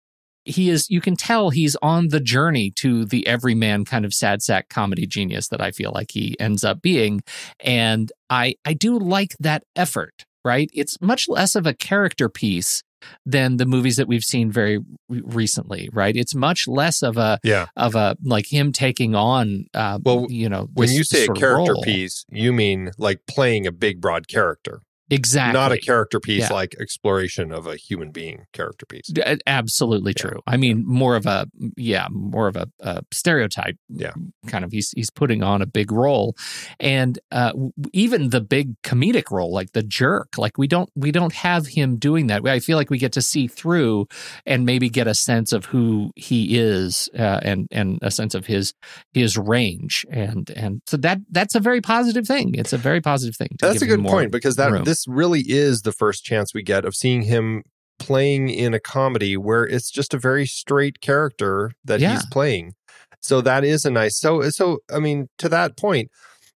[0.44, 4.42] he is you can tell he's on the journey to the everyman kind of sad
[4.42, 7.22] sack comedy genius that i feel like he ends up being.
[7.60, 10.70] And i i do like that effort right?
[10.72, 12.82] It's much less of a character piece
[13.26, 14.78] than the movies that we've seen very
[15.08, 16.16] recently right?
[16.16, 17.66] It's much less of a Yeah.
[17.76, 21.74] of a like him taking on uh Well, you know When you say a character
[21.84, 26.52] piece, you mean like playing a big, broad character, exactly not a character piece Yeah.
[26.52, 29.06] like exploration of a human being character piece.
[29.08, 30.22] D- Absolutely Yeah.
[30.30, 30.40] true.
[30.46, 33.76] I mean, more of a yeah, more of a, a stereotype.
[33.88, 34.12] Yeah.
[34.46, 34.72] kind of.
[34.72, 36.36] He's he's putting on a big role,
[36.80, 37.52] and uh,
[37.92, 40.38] even the big comedic role, like the jerk.
[40.38, 42.46] Like we don't we don't have him doing that.
[42.46, 44.06] I feel like we get to see through
[44.44, 48.46] and maybe get a sense of who he is, uh, and and a sense of
[48.46, 48.74] his
[49.14, 52.54] his range, and and so that that's a very positive thing.
[52.54, 53.48] It's a very positive thing.
[53.58, 54.70] to That's a good point because that.
[54.96, 57.62] This really is the first chance we get of seeing him
[57.98, 62.12] playing in a comedy where it's just a very straight character that Yeah.
[62.14, 62.74] he's playing.
[63.20, 66.10] So that is a nice so so I mean to that point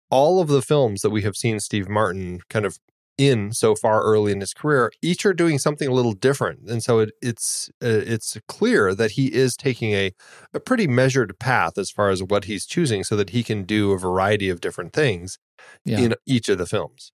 [0.09, 2.77] all of the films that we have seen Steve Martin kind of
[3.17, 6.83] in so far early in his career each are doing something a little different and
[6.83, 10.11] so it, it's uh, it's clear that he is taking a
[10.53, 13.91] a pretty measured path as far as what he's choosing so that he can do
[13.91, 15.37] a variety of different things
[15.85, 15.99] Yeah.
[15.99, 17.11] in each of the films.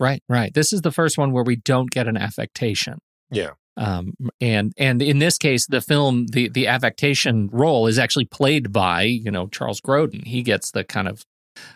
[0.00, 0.52] Right, right.
[0.54, 2.98] This is the first one where we don't get an affectation.
[3.30, 3.50] Yeah.
[3.76, 8.72] Um, and and in this case, the film, the the affectation role is actually played
[8.72, 10.26] by you know Charles Grodin.
[10.26, 11.22] He gets the kind of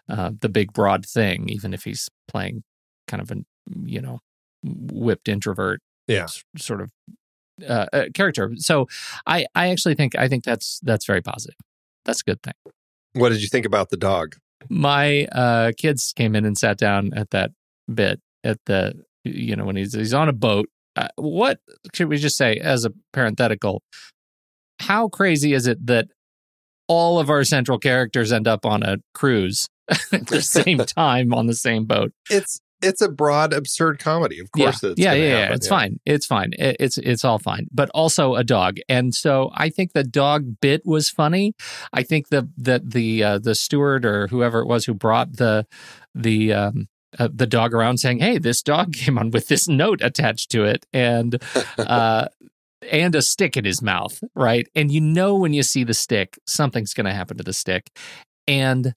[0.09, 2.63] uh, the big broad thing, even if he's playing
[3.07, 3.37] kind of a
[3.85, 4.19] you know
[4.65, 6.25] whipped introvert Yeah.
[6.25, 6.91] s- sort of
[7.69, 8.53] uh, uh, character.
[8.57, 8.87] So
[9.27, 11.57] I I actually think I think that's that's very positive.
[12.05, 12.55] That's a good thing.
[13.13, 14.37] What did you think about the dog?
[14.71, 17.51] my uh kids came in and sat down at that
[17.93, 18.95] bit at the
[19.25, 21.59] you know when he's he's on a boat uh, what
[21.95, 23.83] should we just say as a parenthetical
[24.81, 26.09] how crazy is it that
[26.89, 29.67] all of our central characters end up on a cruise
[30.13, 34.39] at the same time on the same boat It's it's a broad absurd comedy.
[34.41, 35.53] Of course, yeah, it's yeah, yeah, yeah.
[35.55, 36.01] It's fine.
[36.05, 36.51] It's fine.
[36.59, 37.67] It- It's it's all fine.
[37.73, 41.55] But also a dog, and so I think the dog bit was funny.
[41.95, 45.67] I think the that the uh, the steward or whoever it was who brought the
[46.15, 50.01] the um, uh, the dog around saying, "Hey, this dog came on with this note
[50.03, 51.43] attached to it," and
[51.79, 52.29] uh,
[52.91, 54.69] and a stick in his mouth, right?
[54.75, 57.91] And you know when you see the stick, something's going to happen to the stick,
[58.47, 58.95] and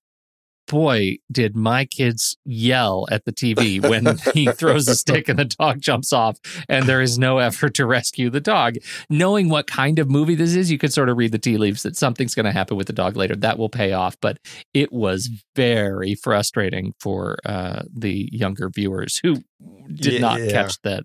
[0.67, 5.45] boy, did my kids yell at the TV when he throws a stick and the
[5.45, 6.37] dog jumps off
[6.69, 8.75] and there is no effort to rescue the dog.
[9.09, 11.83] Knowing what kind of movie this is, you could sort of read the tea leaves
[11.83, 13.35] that something's going to happen with the dog later.
[13.35, 14.17] That will pay off.
[14.21, 14.37] But
[14.73, 19.37] it was very frustrating for uh, the younger viewers who
[19.93, 20.51] did Yeah, not yeah.
[20.51, 21.03] catch that.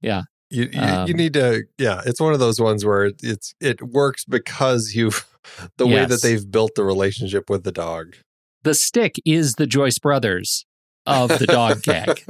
[0.00, 0.22] Yeah.
[0.50, 2.02] You, you, Um, you need to, yeah.
[2.06, 5.10] It's one of those ones where it- it's it works because you,
[5.78, 8.14] the way that they've built the relationship with the dog.
[8.64, 10.66] The stick is the Joyce brothers
[11.06, 12.24] of the dog gag.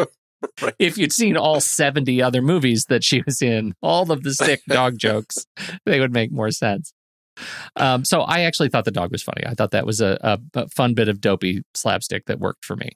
[0.61, 0.75] Right.
[0.79, 4.61] If you'd seen all 70 other movies that she was in, all of the stick
[4.68, 5.47] dog jokes,
[5.87, 6.92] they would make more sense.
[7.77, 9.44] Um, so I actually thought the dog was funny.
[9.47, 12.77] I thought that was a, a, a fun bit of dopey slapstick that worked for
[12.77, 12.90] me.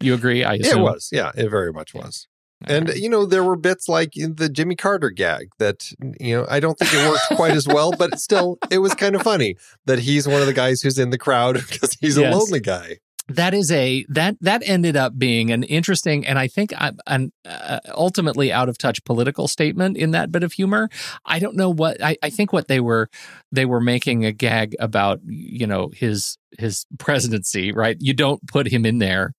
[0.00, 0.44] You agree?
[0.44, 2.26] I It was, yeah, it very much was.
[2.66, 6.60] And you know, there were bits like the Jimmy Carter gag that you know I
[6.60, 9.98] don't think it worked quite as well, but still, it was kind of funny that
[10.00, 12.32] he's one of the guys who's in the crowd because he's Yes.
[12.34, 12.98] a lonely guy.
[13.28, 16.74] that is a that that ended up being an interesting and I think
[17.06, 20.88] an uh, ultimately out of touch political statement in that bit of humor.
[21.24, 23.08] I don't know what I, I think what they were
[23.52, 27.96] they were making a gag about you know his his presidency right.
[28.00, 29.32] You don't put him in there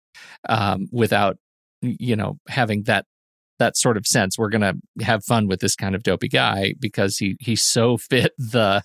[0.49, 1.37] um, without
[1.81, 3.05] you know having that
[3.61, 4.37] that sort of sense.
[4.37, 8.33] We're gonna have fun with this kind of dopey guy because he he so fit
[8.37, 8.81] the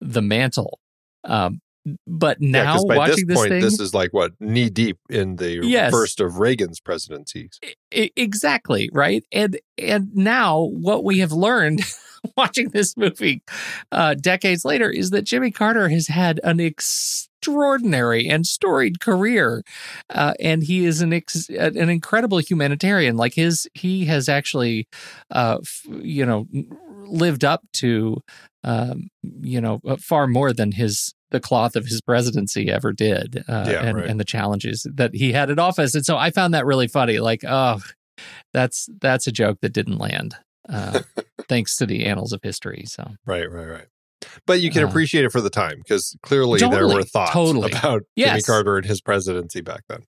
[0.00, 0.78] the mantle.
[1.24, 1.60] Um,
[2.06, 4.98] but now because by watching this this point, thing, this is like what knee deep
[5.10, 5.90] in the Yes.
[5.90, 7.58] first of Reagan's presidencies.
[7.92, 11.80] I- exactly right and and now what we have learned
[12.36, 13.42] watching this movie
[13.90, 16.58] uh decades later is that jimmy carter has had an
[17.42, 19.62] extraordinary and storied career
[20.10, 24.86] uh and he is an ex- an incredible humanitarian like his he has actually
[25.32, 26.46] uh f- you know
[27.04, 28.16] lived up to
[28.62, 29.08] um
[29.40, 33.66] you know uh, far more than his the cloth of his presidency ever did uh,
[33.66, 34.06] Yeah, and, right.
[34.08, 37.18] and the challenges that he had at office and so i found that really funny
[37.18, 37.80] like oh
[38.52, 40.36] that's that's a joke that didn't land
[40.68, 41.00] uh,
[41.48, 43.86] thanks to the annals of history so Right, right, right.
[44.46, 47.72] But you can Uh, appreciate it for the time because clearly there were thoughts totally.
[47.72, 50.00] about Jimmy Carter and his presidency back then.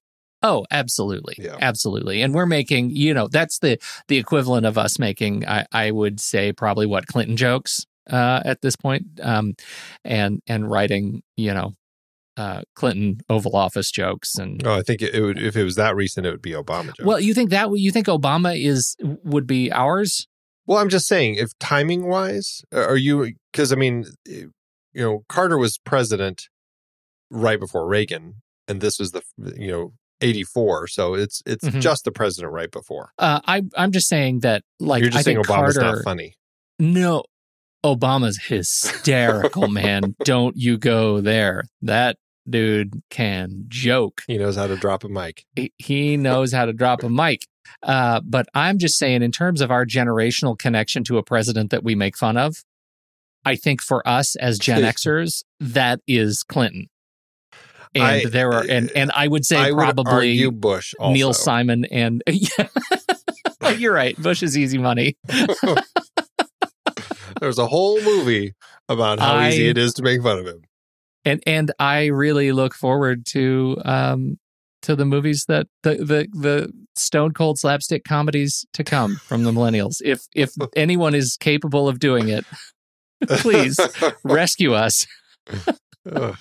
[0.42, 1.37] Oh, absolutely.
[1.38, 1.57] Yeah.
[1.61, 2.20] Absolutely.
[2.20, 6.20] And we're making, you know, that's the the equivalent of us making I, I would
[6.20, 9.05] say probably what Clinton jokes uh at this point.
[9.22, 9.55] Um
[10.05, 11.72] and and writing, you know,
[12.37, 15.77] uh Clinton Oval Office jokes and Oh, I think it, it would if it was
[15.77, 16.94] that recent, it would be Obama.
[16.94, 17.05] Joe.
[17.07, 20.27] well, you think that you think Obama is would be ours?
[20.66, 23.33] Well, I'm just saying, if timing wise, are you?
[23.54, 24.50] Because I mean, you
[24.94, 26.42] know, Carter was president
[27.30, 29.22] right before Reagan, and this was the
[29.56, 31.80] you know 84, so it's it's Mhm.
[31.80, 33.10] just the president right before.
[33.18, 36.04] Uh I I'm just saying that like You're just I saying think Obama's Carter not
[36.04, 36.34] funny.
[36.80, 37.22] No,
[37.84, 40.16] Obama's hysterical, man.
[40.24, 41.64] Don't you go there.
[41.82, 42.16] That
[42.48, 44.22] dude can joke.
[44.26, 45.44] He knows how to drop a mic.
[45.54, 47.46] He, he knows how to drop a mic.
[47.82, 51.82] Uh, but I'm just saying, in terms of our generational connection to a president that
[51.84, 52.56] we make fun of,
[53.44, 56.88] I think for us as Gen Xers, that is Clinton.
[57.94, 60.94] And I- there are, and and I would say I probably argue Bush.
[60.98, 61.12] Also.
[61.14, 62.68] Neil Simon and yeah.
[63.78, 64.16] You're right.
[64.20, 65.16] Bush is easy money.
[67.40, 68.54] There's a whole movie
[68.88, 70.62] about how I- easy it is to make fun of him.
[71.24, 74.38] and and I really look forward to um
[74.83, 79.50] to the movies that the the the stone cold slapstick comedies to come from the
[79.52, 79.96] millennials.
[80.04, 82.44] If if anyone is capable of doing it,
[83.29, 83.81] please
[84.22, 85.07] rescue us.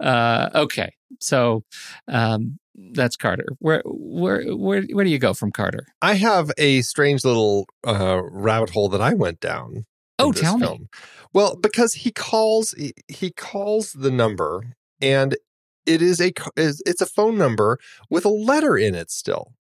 [0.00, 1.62] Uh, okay, so
[2.08, 2.58] um,
[2.92, 3.46] that's Carter.
[3.60, 5.86] Where where where where do you go from Carter?
[6.02, 9.86] I have a strange little uh, rabbit hole that I went down.
[10.18, 10.88] Oh, tell me.
[11.32, 15.36] Well, because he calls he, he calls the number, and
[15.86, 17.78] it is a it's a phone number
[18.10, 19.54] with a letter in it still.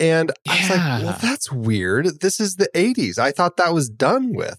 [0.00, 2.20] And I was like, well, that's weird.
[2.20, 3.16] This is the 80s.
[3.16, 4.58] I thought that was done with.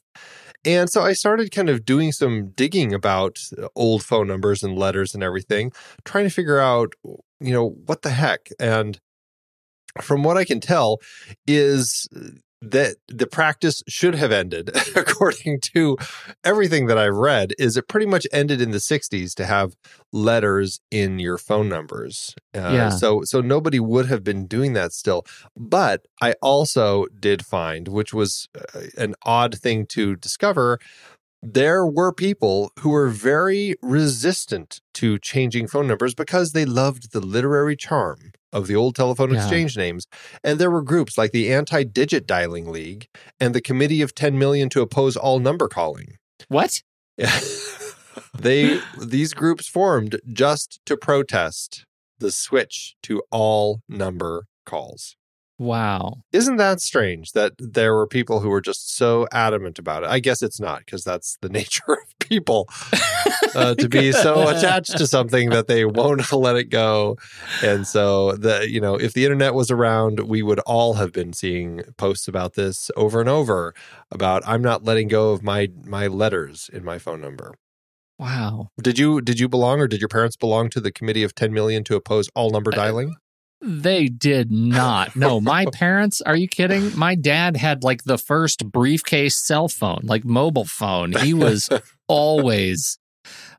[0.66, 4.78] And so I started kind of doing some digging about uh, old phone numbers and
[4.78, 5.72] letters and everything,
[6.04, 8.50] trying to figure out, you know, what the heck.
[8.60, 9.00] And
[10.02, 10.98] from what I can tell,
[11.48, 12.10] is
[12.72, 15.98] that the practice should have ended, according to
[16.44, 19.76] everything that I've read, is it pretty much ended in the 60s to have
[20.12, 22.36] letters in your phone numbers.
[22.56, 22.90] Uh, Yeah.
[22.90, 25.26] So so nobody would have been doing that still.
[25.56, 30.80] But I also did find, which was uh, an odd thing to discover,
[31.42, 37.20] there were people who were very resistant to changing phone numbers because they loved the
[37.20, 39.38] literary charm of the old telephone Yeah.
[39.42, 40.08] exchange names.
[40.44, 43.08] And there were groups like the Anti Digit Dialing League
[43.40, 46.18] and the Committee of 10 Million to Oppose All Number Calling.
[46.48, 46.82] What?
[47.18, 47.40] Yeah.
[48.38, 51.86] they these groups formed just to protest
[52.20, 55.16] the switch to all number calls.
[55.58, 56.16] Wow.
[56.34, 60.10] Isn't that strange that there were people who were just so adamant about it?
[60.10, 62.68] I guess it's not because that's the nature of people
[63.56, 67.16] uh, to be so attached to something that they won't let it go.
[67.64, 71.32] And so the you know, if the internet was around, we would all have been
[71.32, 73.74] seeing posts about this over and over
[74.12, 77.54] about I'm not letting go of my my letters in my phone number.
[78.18, 78.70] Wow.
[78.82, 81.54] Did you did you belong or did your parents belong to the committee of 10
[81.54, 83.16] million to oppose all number dialing?
[83.66, 85.16] They did not.
[85.16, 86.98] No, my parents, are you kidding?
[86.98, 91.14] My dad had like the first briefcase cell phone, like mobile phone.
[91.14, 91.70] He was
[92.08, 93.00] always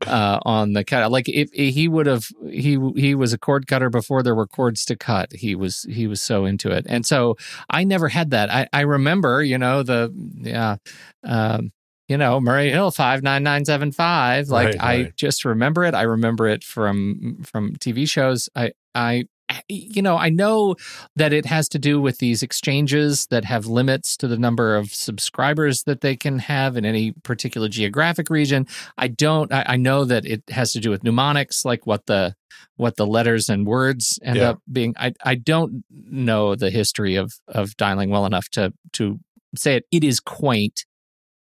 [0.05, 1.11] uh, on the cut.
[1.11, 4.47] Like if, if he would have, he he was a cord cutter before there were
[4.47, 5.33] cords to cut.
[5.33, 7.35] He was he was so into it, and so
[7.69, 8.49] I never had that.
[8.49, 10.77] I I remember, you know, the yeah.
[11.23, 11.71] Um,
[12.07, 14.47] you know, Murray Hill five nine nine seven five.
[14.47, 15.15] Like Right, I right.
[15.17, 15.93] just remember it.
[15.93, 18.47] I remember it from from TV shows.
[18.55, 19.25] I I
[19.69, 20.75] you know I know
[21.15, 24.93] that it has to do with these exchanges that have limits to the number of
[24.93, 28.67] subscribers that they can have in any particular geographic region.
[28.97, 29.51] I don't.
[29.53, 32.35] I, I know that it has to do with mnemonics, like what the
[32.75, 34.49] what the letters and words end Yeah.
[34.51, 34.93] up being.
[34.99, 39.19] I I don't know the history of of dialing well enough to to
[39.55, 39.85] say it.
[39.91, 40.85] It is quaint.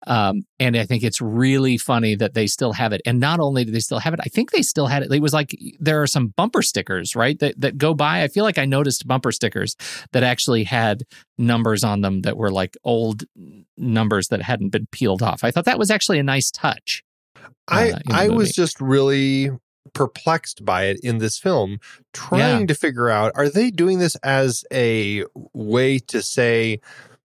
[0.07, 3.01] Um, and I think it's really funny that they still have it.
[3.05, 5.11] And not only do they still have it, I think they still had it.
[5.11, 7.37] It was like there are some bumper stickers, right?
[7.39, 8.23] That that go by.
[8.23, 9.75] I feel like I noticed bumper stickers
[10.11, 11.03] that actually had
[11.37, 13.23] numbers on them that were like old
[13.77, 15.43] numbers that hadn't been peeled off.
[15.43, 17.03] I thought that was actually a nice touch.
[17.67, 19.49] I uh, I was just really
[19.93, 21.79] perplexed by it in this film,
[22.13, 22.65] trying Yeah.
[22.67, 26.79] to figure out are they doing this as a way to say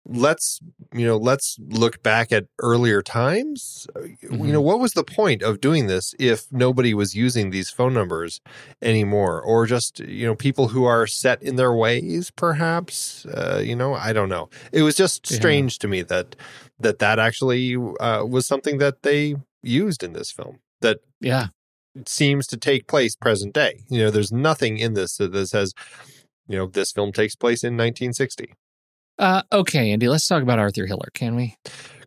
[0.05, 0.59] let's
[0.93, 4.45] you know let's look back at earlier times Mm-hmm.
[4.45, 7.93] you know what was the point of doing this if nobody was using these phone
[7.93, 8.41] numbers
[8.81, 13.75] anymore or just you know people who are set in their ways perhaps uh, you
[13.75, 15.37] know i don't know it was just Yeah.
[15.37, 16.35] strange to me that
[16.79, 21.47] that that actually uh, was something that they used in this film that Yeah.
[22.07, 23.83] seems to take place present day.
[23.89, 25.73] You know, there's nothing in this that says,
[26.47, 28.53] you know, this film takes place in 1960.
[29.19, 31.55] Uh, okay, Andy, let's talk about Arthur Hiller, can we?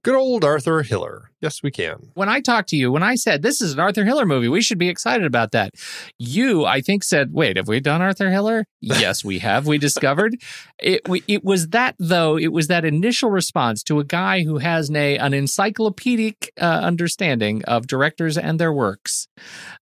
[0.02, 1.32] Good old Arthur Hiller.
[1.40, 2.10] Yes, we can.
[2.14, 4.62] When I talked to you, when I said this is an Arthur Hiller movie, we
[4.62, 5.72] should be excited about that.
[6.16, 9.66] You, I think, said, "Wait, have we done Arthur Hiller?" Yes, we have.
[9.66, 10.36] We discovered
[10.78, 11.08] it.
[11.08, 12.38] We, it was that though.
[12.38, 17.64] It was that initial response to a guy who has an, an encyclopedic uh, understanding
[17.64, 19.26] of directors and their works,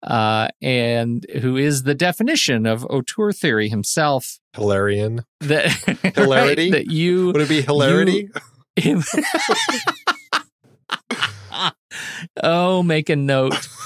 [0.03, 4.39] uh, and who is the definition of auteur theory himself.
[4.54, 5.24] Hilarion.
[5.41, 5.68] That
[6.16, 6.72] Hilarity?
[6.72, 8.30] that you Would it be hilarity?
[8.76, 9.04] him.
[12.43, 13.68] oh, make a note.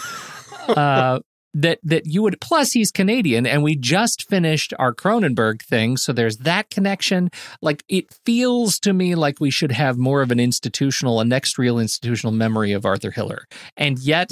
[0.67, 1.19] Uh,
[1.53, 6.11] that that you would plus he's Canadian and we just finished our Cronenberg thing so
[6.11, 7.29] there's that connection
[7.61, 11.57] like it feels to me like we should have more of an institutional a Next
[11.57, 13.45] Reel institutional memory of Arthur Hiller
[13.77, 14.29] and yet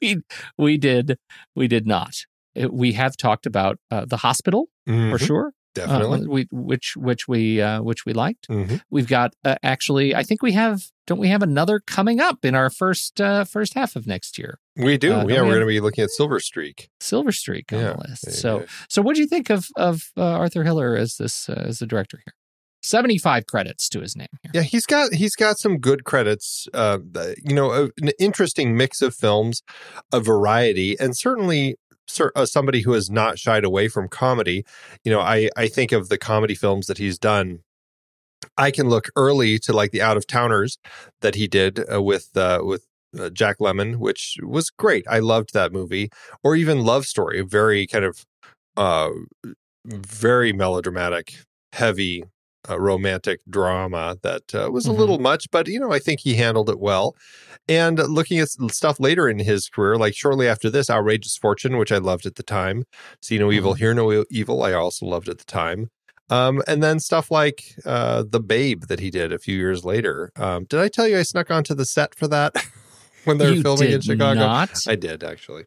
[0.00, 0.18] we
[0.56, 1.18] we did
[1.56, 2.14] we did not
[2.70, 6.20] we have talked about uh, the hospital for Mhm, sure Definitely.
[6.20, 8.80] uh, we, which which we uh, which we liked Mhm.
[8.90, 10.84] We've got uh, actually, I think we have.
[11.06, 14.58] Don't we have another coming up in our first uh, first half of next year?
[14.76, 15.12] We do.
[15.12, 16.88] uh, yeah, don't we're going to be looking at Silver Streak.
[17.00, 18.32] Silver Streak on Yeah, the list.
[18.32, 21.78] So, so what do you think of of uh, Arthur Hiller as this uh, as
[21.78, 22.34] the director here?
[22.82, 24.50] Seventy five credits to his name here.
[24.54, 26.66] Yeah, he's got he's got some good credits.
[26.72, 26.98] Uh,
[27.44, 29.62] you know, a- an interesting mix of films,
[30.12, 31.76] a variety, and certainly cer-
[32.06, 34.64] somebody who has not shied away from comedy.
[35.04, 37.60] You know, I I think of the comedy films that he's done.
[38.58, 40.78] I can look early to like the Out of Towners
[41.20, 42.86] that he did uh, with uh, with
[43.18, 45.06] uh, Jack Lemmon, which was great.
[45.08, 46.10] I loved that movie,
[46.42, 48.24] or even Love Story, a very kind of
[48.76, 49.10] uh,
[49.84, 51.34] very melodramatic,
[51.72, 52.24] heavy
[52.68, 54.98] uh, romantic drama that uh, was a Mhm.
[54.98, 57.14] little much, but you know, I think he handled it well.
[57.68, 61.90] And looking at stuff later in his career, like shortly after this, Outrageous Fortune, which
[61.92, 62.84] I loved at the time,
[63.20, 65.90] See No Evil, Hear No Evil, I also loved at the time.
[66.28, 70.32] Um, and then stuff like uh, the Babe that he did a few years later.
[70.36, 72.52] Um, did I tell you I snuck onto the set for that
[73.24, 74.40] when they were You filming in Chicago?
[74.40, 74.70] not?
[74.88, 75.64] I did actually.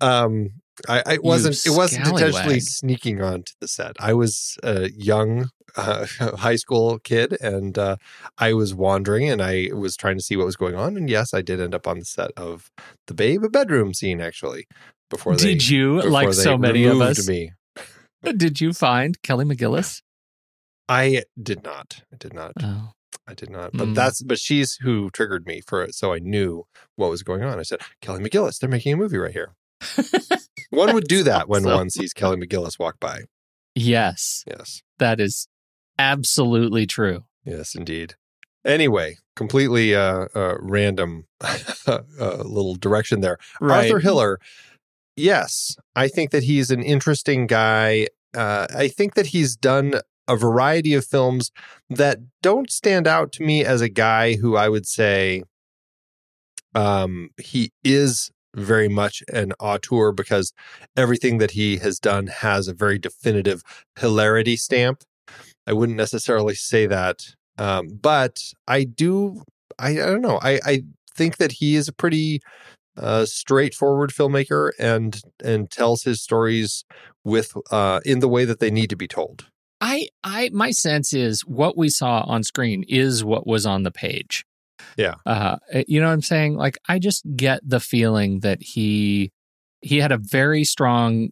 [0.00, 0.50] Um,
[0.88, 1.64] I, I wasn't.
[1.66, 3.96] It wasn't intentionally sneaking onto the set.
[4.00, 6.06] I was a young uh,
[6.36, 7.96] high school kid, and uh,
[8.38, 10.96] I was wandering, and I was trying to see what was going on.
[10.96, 12.70] And yes, I did end up on the set of
[13.06, 14.66] the Babe, bedroom scene actually.
[15.10, 17.50] Before they, Did you, like so many of us, me.
[18.22, 20.02] did you find Kelly McGillis?
[20.88, 22.02] I did not.
[22.12, 22.52] I did not.
[22.62, 22.92] Oh.
[23.26, 23.72] I did not.
[23.72, 23.94] But Mm.
[23.94, 25.94] that's but she's who triggered me for it.
[25.94, 26.64] So I knew
[26.96, 27.58] what was going on.
[27.58, 29.52] I said, Kelly McGillis, they're making a movie right here.
[30.70, 31.76] One would do that when awesome.
[31.76, 33.22] one sees Kelly McGillis walk by.
[33.74, 34.82] Yes, Yes.
[34.98, 35.46] that is
[35.98, 37.24] absolutely true.
[37.44, 38.14] Yes, indeed.
[38.64, 41.26] Anyway, completely uh, uh random
[41.86, 43.38] uh, little direction there.
[43.60, 43.84] Right.
[43.84, 44.38] Arthur Hiller,
[45.16, 48.08] yes, I think that he's an interesting guy.
[48.34, 49.94] Uh, I think that he's done
[50.28, 51.50] a variety of films
[51.88, 55.42] that don't stand out to me as a guy who I would say
[56.74, 60.52] um, he is very much an auteur because
[60.96, 63.62] everything that he has done has a very definitive
[63.98, 65.02] hilarity stamp.
[65.66, 69.42] I wouldn't necessarily say that, um, but I do.
[69.78, 70.40] I, I don't know.
[70.42, 70.82] I, I
[71.14, 72.40] think that he is a pretty
[72.96, 76.84] uh, straightforward filmmaker and and tells his stories
[77.24, 79.46] with uh, in the way that they need to be told.
[79.80, 83.90] I, I, my sense is what we saw on screen is what was on the
[83.90, 84.44] page.
[84.96, 85.14] Yeah.
[85.26, 86.56] Uh, you know what I'm saying?
[86.56, 89.32] Like, I just get the feeling that he,
[89.80, 91.30] he had a very strong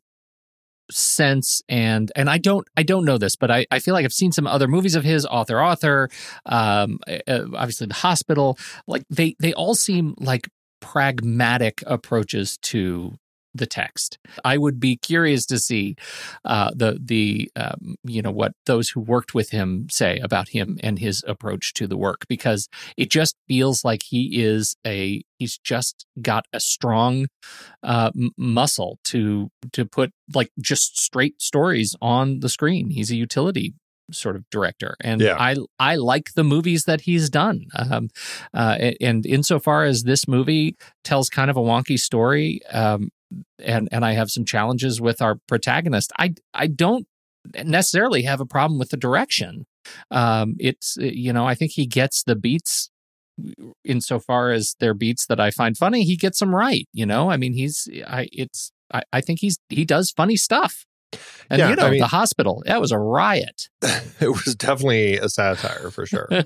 [0.90, 4.12] sense and and I don't I don't know this but I, I feel like I've
[4.12, 6.08] seen some other movies of his author author
[6.46, 10.48] um uh, obviously the hospital like they they all seem like
[10.80, 13.18] pragmatic approaches to
[13.58, 14.18] the text.
[14.44, 15.96] I would be curious to see
[16.44, 20.78] uh, the the um, you know what those who worked with him say about him
[20.82, 25.58] and his approach to the work because it just feels like he is a he's
[25.58, 27.26] just got a strong
[27.82, 32.90] uh, m- muscle to to put like just straight stories on the screen.
[32.90, 33.74] He's a utility
[34.10, 35.36] sort of director and Yeah.
[35.38, 38.08] i i like the movies that he's done um
[38.54, 43.10] uh and, and insofar as this movie tells kind of a wonky story um
[43.58, 47.06] and and i have some challenges with our protagonist i i don't
[47.64, 49.64] necessarily have a problem with the direction.
[50.10, 52.90] Um it's you know i think he gets the beats
[53.84, 57.30] insofar as they're beats that i find funny he gets them right you know?
[57.30, 60.84] I mean he's i it's i, I think he's he does funny stuff.
[61.48, 63.68] And Yeah, you know I mean- the hospital that was a riot.
[64.20, 66.28] It was definitely a satire for sure.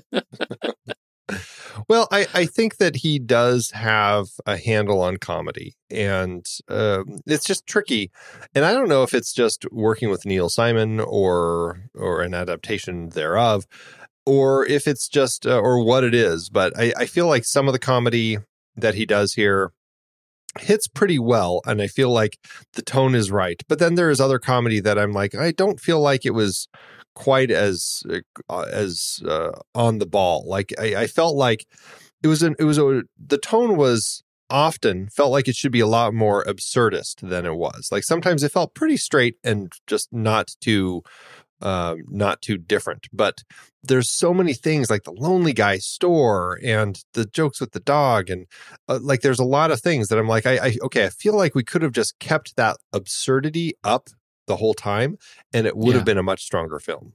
[1.87, 7.45] well, I, I think that he does have a handle on comedy, and um, it's
[7.45, 8.11] just tricky.
[8.55, 13.09] And I don't know if it's just working with Neil Simon or or an adaptation
[13.09, 13.65] thereof,
[14.25, 16.49] or if it's just uh, or what it is.
[16.49, 18.37] But I, I feel like some of the comedy
[18.75, 19.71] that he does here
[20.59, 22.37] hits pretty well and i feel like
[22.73, 25.79] the tone is right but then there is other comedy that i'm like i don't
[25.79, 26.67] feel like it was
[27.15, 28.03] quite as
[28.49, 31.65] uh, as uh, on the ball like I, I felt like
[32.21, 35.79] it was an it was a the tone was often felt like it should be
[35.79, 40.11] a lot more absurdist than it was like sometimes it felt pretty straight and just
[40.11, 41.03] not too
[41.63, 43.07] um, not too different.
[43.13, 43.41] But
[43.83, 48.29] there's so many things like the lonely guy store and the jokes with the dog,
[48.29, 48.47] and
[48.89, 51.35] uh, like there's a lot of things that I'm like, I, I okay, I feel
[51.35, 54.09] like we could have just kept that absurdity up
[54.47, 55.17] the whole time,
[55.53, 55.95] and it would Yeah.
[55.95, 57.13] have been a much stronger film.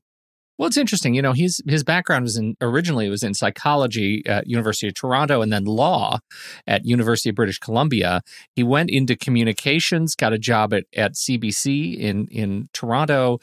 [0.59, 1.15] Well, it's interesting.
[1.15, 5.41] You know, his his background was in originally was in psychology at University of Toronto
[5.41, 6.19] and then law
[6.67, 8.23] at University of British Columbia.
[8.57, 13.39] He went into communications, got a job at, at CBC in in Toronto,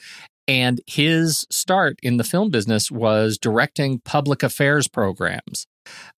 [0.46, 5.66] and his start in the film business was directing public affairs programs.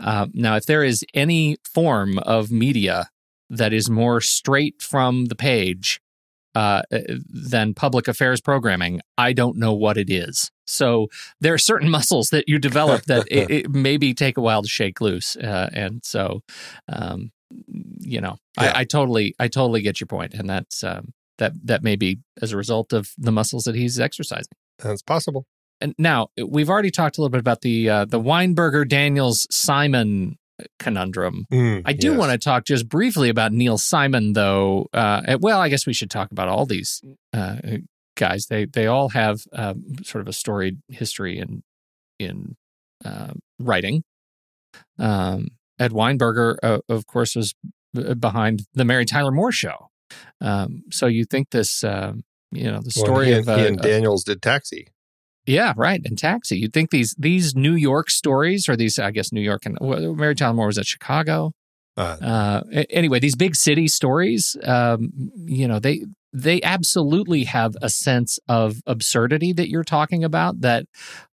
[0.01, 3.09] Uh, now, if there is any form of media
[3.49, 6.01] that is more straight from the page
[6.55, 10.51] uh, than public affairs programming, I don't know what it is.
[10.67, 11.09] So
[11.41, 14.69] there are certain muscles that you develop that it, it maybe take a while to
[14.69, 16.41] shake loose, uh, and so
[16.89, 17.31] um,
[18.01, 18.73] you know, Yeah.
[18.75, 22.21] I, I totally, I totally get your point, and that's um, that that may be
[22.43, 24.53] as a result of the muscles that he's exercising.
[24.79, 25.47] That's possible.
[25.81, 30.38] And now we've already talked a little bit about the uh, the Weinberger Daniels Simon
[30.79, 31.47] conundrum.
[31.53, 32.19] Mm, I do yes.
[32.19, 34.89] want to talk just briefly about Neil Simon, though.
[34.93, 37.03] Uh, well, I guess we should talk about all these
[37.33, 37.57] uh,
[38.17, 38.47] guys.
[38.47, 41.63] They they all have um, sort of a storied history in
[42.19, 42.57] in
[43.05, 44.03] uh, writing.
[44.99, 45.49] Um,
[45.79, 47.55] Ed Weinberger, uh, of course, was
[47.95, 49.91] b- behind the Mary Tyler Moore Show.
[50.41, 53.59] Um, so you think this, um, you know, the Well, story he, of he uh,
[53.59, 54.89] and Daniels did Taxi.
[55.49, 56.01] Yeah, right.
[56.05, 56.59] And Taxi.
[56.59, 60.15] You'd think these these New York stories, or these, I guess, New York and well,
[60.15, 61.53] Mary Tyler Moore was at Chicago.
[61.97, 65.11] Uh, Uh, anyway, these big city stories, um,
[65.47, 70.85] you know, they they absolutely have a sense of absurdity that you're talking about that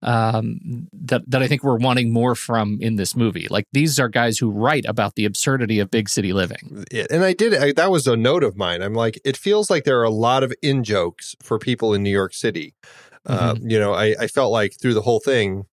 [0.01, 3.47] um, that that I think we're wanting more from in this movie.
[3.49, 6.85] Like these are guys who write about the absurdity of big city living.
[7.11, 7.53] and I did.
[7.53, 8.81] I, that was a note of mine.
[8.81, 12.01] I'm like, it feels like there are a lot of in jokes for people in
[12.01, 12.73] New York City.
[13.25, 15.65] Uh, you know, I, I felt like through the whole thing,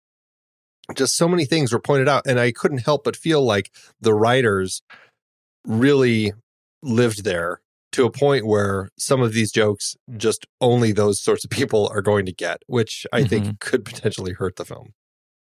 [0.97, 4.15] just so many things were pointed out, and I couldn't help but feel like the
[4.15, 4.83] writers
[5.65, 6.33] really
[6.83, 7.61] lived there
[7.93, 12.03] to a point where some of these jokes just only those sorts of people are
[12.03, 14.95] going to get, which I think could potentially hurt the film.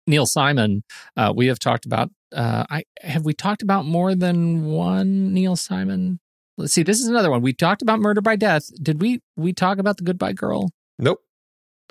[0.08, 0.84] Neil Simon,
[1.16, 2.10] uh, we have talked about.
[2.34, 6.20] Uh, I have we talked about more than one Neil Simon.
[6.58, 6.84] Let's see.
[6.84, 7.42] This is another one.
[7.42, 8.66] We talked about Murder by Death.
[8.82, 10.72] Did we we talk about the Goodbye Girl?
[11.00, 11.20] Nope.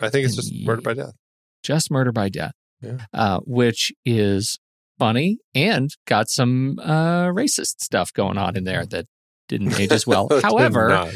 [0.01, 1.13] I think it's just murder by death.
[1.63, 2.99] Just Murder by Death, Yeah.
[3.13, 4.59] uh, which is
[4.99, 9.07] funny and got some uh, racist stuff going on in there that
[9.49, 10.29] didn't age as well.
[10.43, 11.11] However.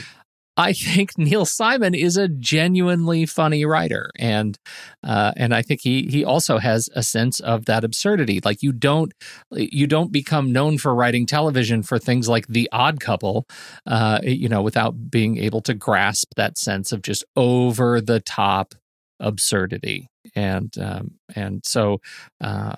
[0.56, 4.58] I think Neil Simon is a genuinely funny writer, and
[5.02, 8.40] uh, and I think he he also has a sense of that absurdity.
[8.44, 9.12] Like you don't
[9.52, 13.46] you don't become known for writing television for things like The Odd Couple,
[13.86, 18.74] uh, you know, without being able to grasp that sense of just over the top
[19.20, 20.08] absurdity.
[20.34, 22.00] And um, and so
[22.40, 22.74] uh,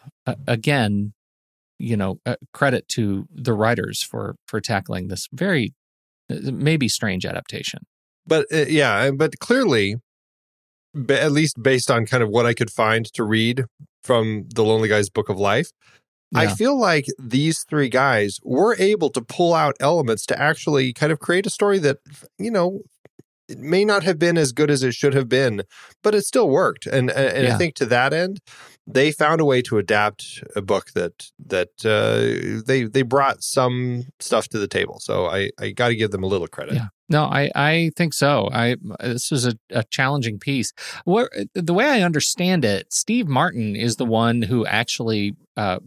[0.47, 1.13] again,
[1.79, 5.75] you know, uh, credit to the writers for for tackling this very
[6.29, 7.81] maybe strange adaptation.
[8.27, 9.97] but uh, yeah, but clearly,
[11.09, 13.65] at least based on kind of what I could find to read
[14.03, 15.71] from the Lonely Guy's Book of Life,
[16.35, 21.13] I feel like these three guys were able to pull out elements to actually kind
[21.13, 21.99] of create a story that
[22.39, 22.81] you know
[23.49, 25.63] it may not have been as good as it should have been,
[26.03, 26.87] but it still worked.
[26.87, 28.41] And and, and I think to that end,
[28.87, 34.07] they found a way to adapt a book that that uh, they they brought some
[34.21, 34.99] stuff to the table.
[35.01, 36.75] So I I got to give them a little credit.
[36.75, 36.89] Yeah.
[37.09, 38.49] No, I, I think so.
[38.53, 40.73] I this is a, a challenging piece.
[41.05, 45.79] Where the way I understand it, Steve Martin is the one who actually uh,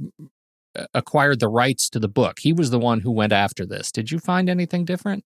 [0.94, 2.40] acquired the rights to the book.
[2.40, 3.92] He was the one who went after this.
[3.92, 5.26] Did you find anything different?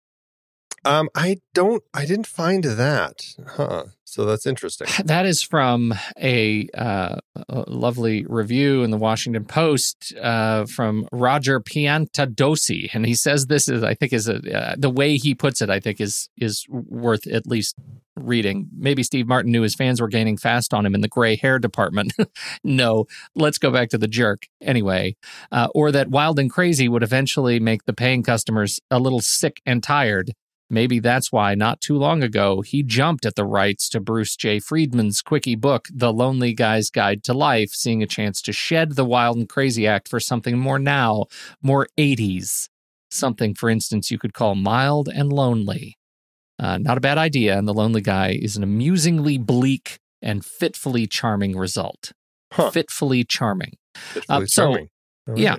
[0.86, 1.84] Um, I don't.
[1.94, 3.22] I didn't find that.
[3.48, 3.86] Huh.
[4.14, 4.88] So that's interesting.
[5.06, 7.18] That is from a, uh,
[7.50, 13.68] a lovely review in the Washington Post uh, from Roger Piantadosi, and he says this
[13.68, 15.70] is, I think, is a, uh, the way he puts it.
[15.70, 17.76] I think is is worth at least
[18.16, 18.70] reading.
[18.78, 21.60] Maybe Steve Martin knew his fans were gaining fast on him in the gray hair
[21.60, 22.14] department.
[22.64, 23.06] no,
[23.36, 25.16] let's go back to the jerk anyway.
[25.52, 29.62] Uh, or that Wild and Crazy would eventually make the paying customers a little sick
[29.66, 30.34] and tired.
[30.74, 34.60] Maybe that's why not too long ago he jumped at the rights to Bruce J.
[34.60, 39.06] Friedman's quickie book, The Lonely Guy's Guide to Life, seeing a chance to shed the
[39.06, 41.26] wild and crazy act for something more now,
[41.62, 42.70] more 80s.
[43.12, 45.96] Something, for instance, you could call mild and lonely.
[46.58, 51.06] Uh, not a bad idea, and The Lonely Guy is an amusingly bleak and fitfully
[51.06, 52.14] charming result.
[52.52, 52.72] Huh.
[52.72, 53.74] Fitfully charming.
[53.94, 54.88] Fitfully Uh, so, charming.
[55.30, 55.58] All yeah.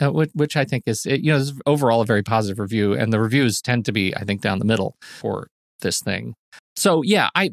[0.00, 2.94] Uh, which, which I think is, it, you know, is overall a very positive review,
[2.94, 5.48] and the reviews tend to be, I think, down the middle for
[5.80, 6.34] this thing.
[6.76, 7.50] So yeah, I,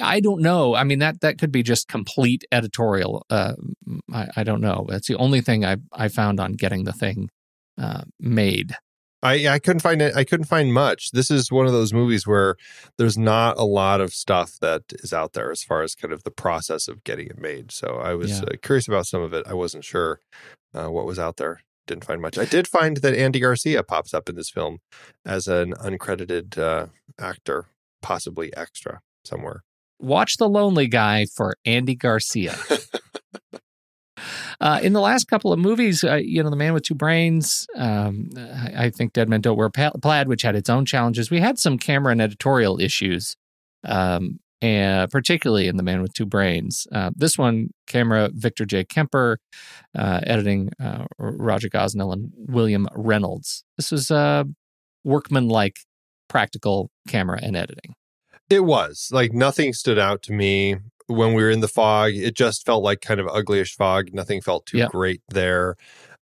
[0.00, 0.74] I don't know.
[0.74, 3.26] I mean that that could be just complete editorial.
[3.28, 3.54] Uh,
[4.12, 4.86] I, I don't know.
[4.88, 7.28] That's the only thing I I found on getting the thing
[7.78, 8.74] uh, made.
[9.22, 10.16] I I couldn't find it.
[10.16, 11.10] I couldn't find much.
[11.10, 12.56] This is one of those movies where
[12.96, 16.22] there's not a lot of stuff that is out there as far as kind of
[16.22, 17.72] the process of getting it made.
[17.72, 18.44] So I was Yeah.
[18.44, 19.46] uh, curious about some of it.
[19.46, 20.20] I wasn't sure
[20.74, 21.60] uh, what was out there.
[21.90, 22.38] Didn't find much.
[22.38, 24.78] I did find that Andy Garcia pops up in this film
[25.26, 26.86] as an uncredited uh,
[27.18, 27.66] actor,
[28.00, 29.64] possibly extra somewhere.
[29.98, 32.56] Watch the Lonely Guy for Andy Garcia.
[34.60, 37.66] Uh, in the last couple of movies, uh, you know, The Man with Two Brains,
[37.74, 41.30] um, I, I think Dead Men Don't Wear Plaid, which had its own challenges.
[41.30, 43.36] We had some camera and editorial issues,
[43.84, 46.86] um, and particularly in The Man with Two Brains.
[46.92, 48.84] Uh, this one, camera Victor J.
[48.84, 49.38] Kemper,
[49.98, 53.64] uh, editing uh, Roger Gosnell and William Reynolds.
[53.76, 54.46] This was a
[55.04, 55.78] workman-like
[56.28, 57.94] practical camera and editing.
[58.48, 62.12] It was like nothing stood out to me when we were in the fog.
[62.14, 64.12] It just felt like kind of uglyish fog.
[64.12, 64.90] Nothing felt too Yep.
[64.90, 65.76] great there.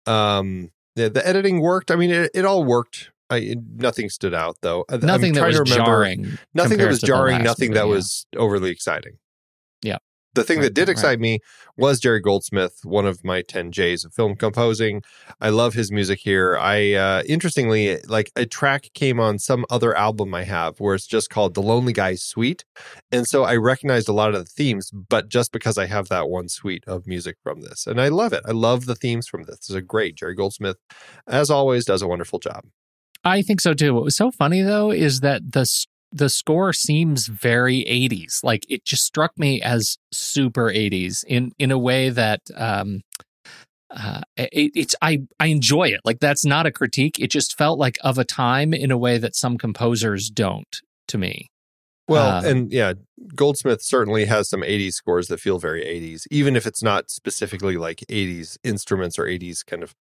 [0.05, 1.91] Um, the, the editing worked.
[1.91, 3.11] I mean, it, it all worked.
[3.29, 4.85] I, nothing stood out though.
[4.89, 6.37] Nothing that was jarring.
[6.53, 7.43] Nothing that was jarring.
[7.43, 7.93] Nothing movie, that yeah.
[7.93, 9.17] was overly exciting.
[9.81, 9.97] Yeah.
[10.35, 10.89] The thing Right, that did right.
[10.89, 11.39] excite me
[11.77, 15.01] was Jerry Goldsmith, one of my 10 J's of film composing.
[15.39, 16.57] I love his music here.
[16.57, 21.07] I, uh, interestingly, like a track came on some other album I have where it's
[21.07, 22.65] just called The Lonely Guy's Suite.
[23.13, 26.27] And so I recognized a lot of the themes, but just because I have that
[26.27, 27.87] one suite of music from this.
[27.87, 28.43] And I love it.
[28.45, 29.59] I love the themes from this.
[29.59, 30.17] This is a great.
[30.17, 30.77] Jerry Goldsmith,
[31.27, 32.65] as always, does a wonderful job.
[33.25, 33.93] I think so too.
[33.93, 35.65] What was so funny though is that the
[36.11, 38.43] the score seems very 80s.
[38.43, 43.01] Like it just struck me as super 80s in in a way that um
[43.89, 46.01] uh it, it's I I enjoy it.
[46.05, 47.19] Like that's not a critique.
[47.19, 51.17] It just felt like of a time in a way that some composers don't to
[51.17, 51.49] me.
[52.07, 52.93] Well, Uh, and yeah,
[53.35, 57.77] Goldsmith certainly has some 80s scores that feel very 80s, even if it's not specifically
[57.77, 59.95] like 80s instruments or 80s kind of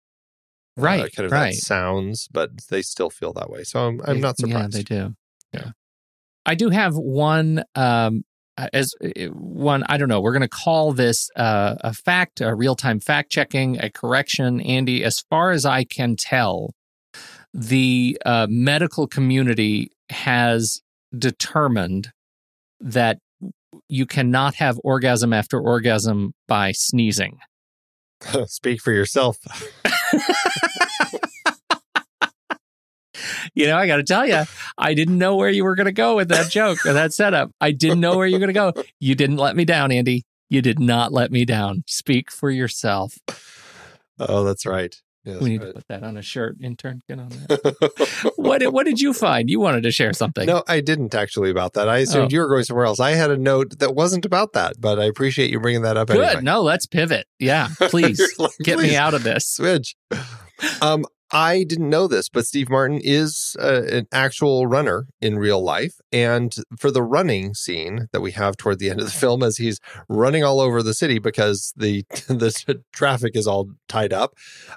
[0.79, 1.53] uh, Right, kind of right.
[1.55, 3.65] that sounds, but they still feel that way.
[3.65, 4.75] So I'm, I'm They- not surprised.
[4.75, 5.15] Yeah, they do.
[5.53, 5.71] Yeah.
[6.47, 8.23] I do have one um
[8.57, 12.41] uh, as uh, one I don't know, we're going to call this uh, a fact,
[12.41, 16.75] a real-time fact checking, a correction, Andy, as far as I can tell,
[17.55, 20.81] the uh, medical community has
[21.17, 22.13] determined
[22.81, 23.19] that
[23.89, 27.39] you cannot have orgasm after orgasm by sneezing.
[28.47, 29.39] Speak for yourself.
[33.55, 34.45] You know, I got to tell you,
[34.79, 37.51] I didn't know where you were going to go with that joke or that setup.
[37.61, 38.85] I didn't know where you were going to go.
[38.99, 40.25] You didn't let me down, Andy.
[40.49, 41.85] You did not let me down.
[41.87, 43.19] Speak for yourself.
[44.19, 44.95] Oh, that's right.
[45.25, 46.57] Yes, we need to put that on a shirt.
[46.63, 48.33] Intern, get on that.
[48.37, 49.51] what did, What did you find?
[49.51, 50.47] You wanted to share something.
[50.47, 51.89] no, I didn't actually about that.
[51.91, 52.35] I assumed Oh.
[52.35, 53.01] you were going somewhere else.
[53.01, 56.09] I had a note that wasn't about that, but I appreciate you bringing that up.
[56.09, 56.21] Good.
[56.25, 56.43] Anyway.
[56.43, 57.27] No, let's pivot.
[57.39, 59.47] Yeah, please like, get "Please." me out of this.
[59.47, 59.95] switch.
[60.81, 65.63] Um, I didn't know this, but Steve Martin is uh, an actual runner in real
[65.63, 66.01] life.
[66.11, 69.59] And for the running scene that we have toward the end of the film, as
[69.59, 74.35] he's running all over the city because the the traffic is all tied up,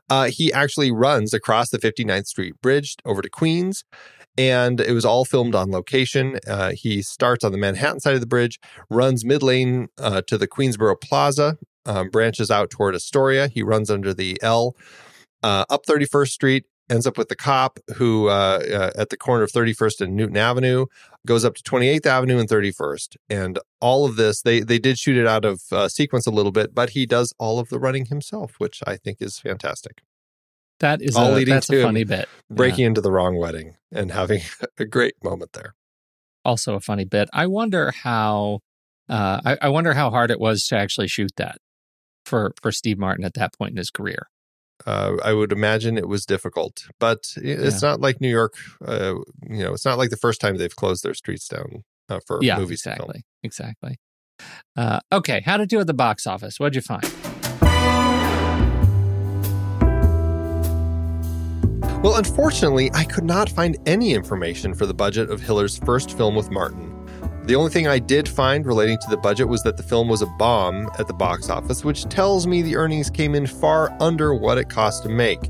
[0.10, 3.84] uh, he actually runs across the 59th Street Bridge over to Queens.
[4.36, 6.40] And it was all filmed on location.
[6.48, 10.40] Uh, he starts on the Manhattan side of the bridge, runs mid lane uh, to
[10.40, 13.48] the Queensboro Plaza, um, branches out toward Astoria.
[13.48, 14.76] He runs under the L
[15.44, 19.44] uh, up 31st Street, ends up with the cop who uh, uh, at the corner
[19.44, 20.86] of 31st and Newton Avenue
[21.26, 23.16] goes up to 28th Avenue and 31st.
[23.30, 26.52] And all of this, they they did shoot it out of uh, sequence a little
[26.52, 30.02] bit, but he does all of the running himself, which I think is fantastic.
[30.80, 32.28] That is All a, leading that's to a funny bit.
[32.50, 34.42] Breaking into the wrong wedding and having
[34.78, 35.76] a great moment there.
[36.44, 37.30] also a funny bit.
[37.32, 38.60] I wonder how
[39.08, 41.58] uh, I, I wonder how hard it was to actually shoot that
[42.26, 44.28] for for Steve Martin at that point in his career.
[44.86, 48.56] Uh, I would imagine it was difficult, but it's not like New York.
[48.86, 49.16] Uh,
[49.50, 52.40] you know, it's not like the first time they've closed their streets down uh, for
[52.42, 53.12] yeah, movies to film.
[53.12, 54.00] exactly, exactly.
[54.76, 56.60] Uh, okay, how to do at the box office?
[56.60, 57.04] What'd you find?
[62.04, 66.36] Well, unfortunately, I could not find any information for the budget of Hiller's first film
[66.36, 66.93] with Martin.
[67.46, 70.22] The only thing I did find relating to the budget was that the film was
[70.22, 74.34] a bomb at the box office, which tells me the earnings came in far under
[74.34, 75.42] what it cost to make.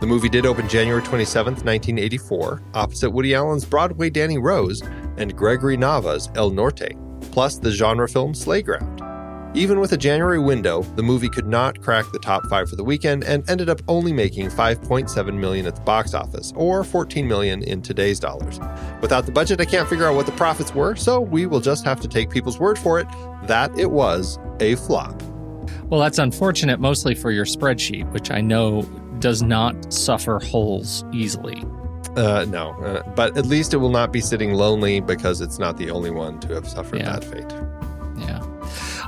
[0.00, 4.82] The movie did open January 27, 1984, opposite Woody Allen's Broadway Danny Rose
[5.16, 6.96] and Gregory Nava's El Norte,
[7.30, 9.11] plus the genre film Slayground.
[9.54, 12.82] Even with a January window, the movie could not crack the top 5 for the
[12.84, 17.62] weekend and ended up only making 5.7 million at the box office or 14 million
[17.64, 18.58] in today's dollars.
[19.02, 21.84] Without the budget, I can't figure out what the profits were, so we will just
[21.84, 23.06] have to take people's word for it
[23.42, 25.22] that it was a flop.
[25.84, 28.82] Well, that's unfortunate, mostly for your spreadsheet, which I know
[29.18, 31.62] does not suffer holes easily.
[32.16, 35.76] Uh, no, uh, but at least it will not be sitting lonely because it's not
[35.76, 37.18] the only one to have suffered Yeah.
[37.18, 37.52] that fate.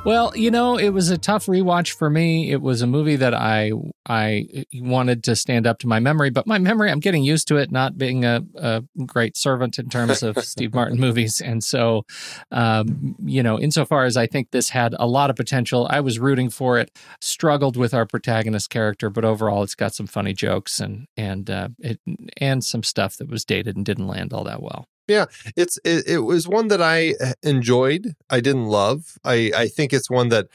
[0.04, 2.50] Well, you know, it was a tough rewatch for me.
[2.50, 3.72] It was a movie that I
[4.06, 7.56] I wanted to stand up to my memory, but my memory, I'm getting used to
[7.56, 12.04] it not being a, a great servant in terms of Steve Martin movies, and so,
[12.50, 16.18] um, you know, insofar as I think this had a lot of potential, I was
[16.18, 16.90] rooting for it.
[17.22, 21.68] Struggled with our protagonist character, but overall, it's got some funny jokes and and uh,
[21.78, 21.98] it
[22.36, 24.86] and some stuff that was dated and didn't land all that well.
[25.06, 25.26] Yeah,
[25.56, 28.14] it's it, it was one that I enjoyed.
[28.30, 29.18] I didn't love.
[29.24, 30.46] I I think it's one that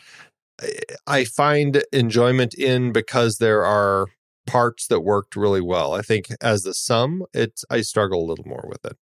[0.62, 4.08] I- I find enjoyment in because there are
[4.48, 5.94] parts that worked really well.
[5.94, 8.98] I think as the sum, it's I struggle a little more with it.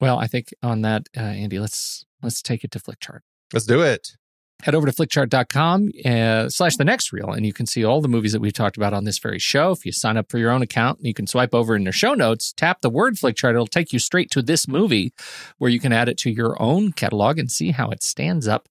[0.00, 3.20] Well, I think on that, uh, Andy, let's let's take it to Flickchart.
[3.52, 4.16] Let's do it.
[4.62, 8.08] Head over to flickchart.com uh, slash the next reel and you can see all the
[8.08, 10.50] movies that we've talked about on this very show if you sign up for your
[10.50, 13.66] own account you can swipe over in the show notes tap the word flickchart it'll
[13.66, 15.12] take you straight to this movie
[15.58, 18.68] where you can add it to your own catalog and see how it stands up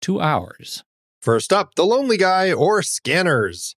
[0.00, 0.82] to ours
[1.26, 3.74] First up, The Lonely Guy or Scanners.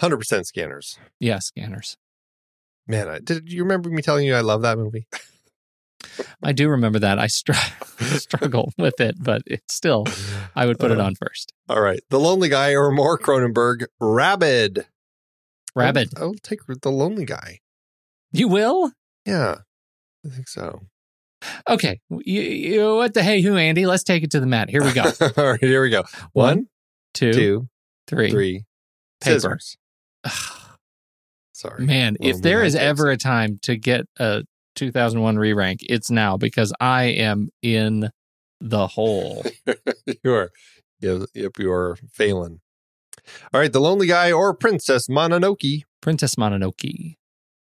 [0.00, 0.98] 100% Scanners.
[1.18, 1.96] Yeah, scanners.
[2.86, 5.06] Man, I, did you remember me telling you I love that movie?
[6.42, 7.18] I do remember that.
[7.18, 7.52] I str-
[8.18, 10.06] struggle with it, but it's still,
[10.54, 11.52] I would put it Uh, on first.
[11.68, 12.00] All right.
[12.10, 14.86] The Lonely Guy or more Cronenberg, Rabid.
[15.76, 16.08] Rabbit.
[16.16, 17.58] I'll, I'll take The Lonely Guy.
[18.32, 18.92] You will?
[19.26, 19.56] Yeah,
[20.24, 20.82] I think so.
[21.68, 22.00] Okay.
[22.10, 23.86] You, you, what the hey who, Andy?
[23.86, 24.70] Let's take it to the mat.
[24.70, 25.02] Here we go.
[25.36, 26.04] All right, here we go.
[26.32, 26.66] One,
[27.12, 27.68] Two, two,
[28.08, 28.30] three.
[28.30, 28.64] three.
[29.20, 29.34] Paper.
[29.40, 29.76] Scissors.
[31.52, 31.84] Sorry.
[31.86, 34.42] Man, if there is ever a time to get a
[34.74, 38.10] 2001 re rank, it's now because I am in
[38.60, 39.44] the hole.
[40.24, 40.50] you are.
[41.00, 42.60] Yep, yep, you are failing.
[43.52, 45.82] All right, The Lonely Guy or Princess Mononoke.
[46.00, 47.16] Princess Mononoke.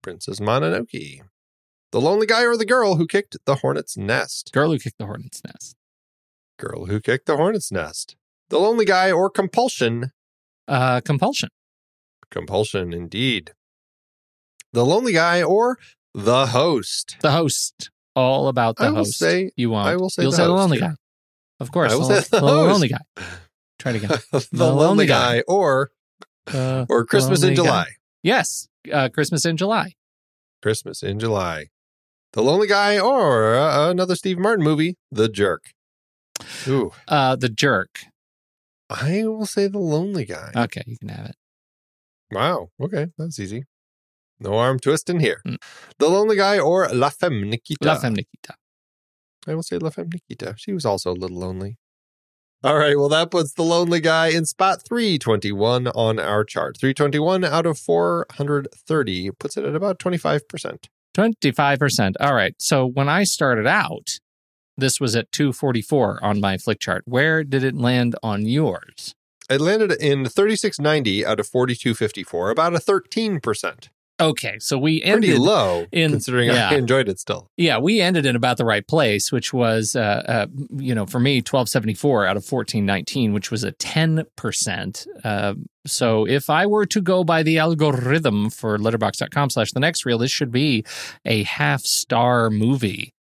[0.01, 1.21] Princess Mononoke.
[1.91, 4.51] The Lonely Guy or the Girl Who Kicked the Hornet's Nest.
[4.51, 5.75] Girl who kicked the hornet's nest.
[6.57, 8.15] Girl Who Kicked the Hornet's Nest.
[8.49, 10.11] The Lonely Guy or Compulsion.
[10.67, 11.49] Uh, compulsion.
[12.31, 13.51] Compulsion, indeed.
[14.73, 15.77] The Lonely Guy or
[16.15, 17.17] The Host.
[17.21, 17.89] The host.
[18.15, 19.19] All about the I will host.
[19.19, 19.87] say- you won't.
[19.87, 20.93] I will say You'll the say the lonely guy.
[21.59, 21.91] Of course.
[21.91, 22.99] I will the, say the the lonely guy.
[23.79, 24.09] Try it again.
[24.31, 25.43] the, The Lonely Lonely Guy, Guy.
[25.47, 25.91] or
[26.47, 27.63] Uh, or Christmas in Lonely Guy.
[27.63, 27.85] July.
[28.23, 28.67] yes.
[28.91, 29.95] Uh, Christmas in July.
[30.61, 31.67] Christmas in July.
[32.33, 35.65] The Lonely Guy or uh, another Steve Martin movie, The Jerk.
[36.67, 37.99] Ooh, Uh, the jerk.
[38.89, 40.51] I will say The Lonely Guy.
[40.55, 41.35] Okay, you can have it.
[42.31, 42.69] wow.
[42.81, 43.63] Okay, that's easy.
[44.39, 45.41] No arm twisting here.
[45.47, 45.57] Mm.
[45.97, 47.85] The Lonely Guy or La Femme Nikita.
[47.85, 48.55] La Femme Nikita.
[49.47, 50.55] I will say La Femme Nikita.
[50.57, 51.77] She was also a little lonely.
[52.63, 56.77] All right, well, that puts The Lonely Guy in spot 321 on our chart.
[56.79, 60.85] 321 out of 430 puts it at about 25%.
[61.15, 62.13] 25%.
[62.19, 62.55] All right.
[62.57, 64.19] So when I started out,
[64.77, 67.03] this was at 244 on my flick chart.
[67.05, 69.13] Where did it land on yours?
[69.49, 73.89] It landed in 3690 out of 4254, about a 13%.
[74.19, 74.59] Okay.
[74.59, 76.69] So we Pretty low, in- considering yeah.
[76.69, 77.49] I enjoyed it still.
[77.57, 80.47] Yeah, we ended in about the right place, which was, uh, uh,
[80.77, 85.07] you know, for me, 1274 out of 1419, which was a 10%.
[85.23, 85.55] Uh,
[85.85, 90.17] so if I were to go by the algorithm for letterboxd.com slash the next reel,
[90.17, 90.85] this should be
[91.25, 93.13] a half star movie,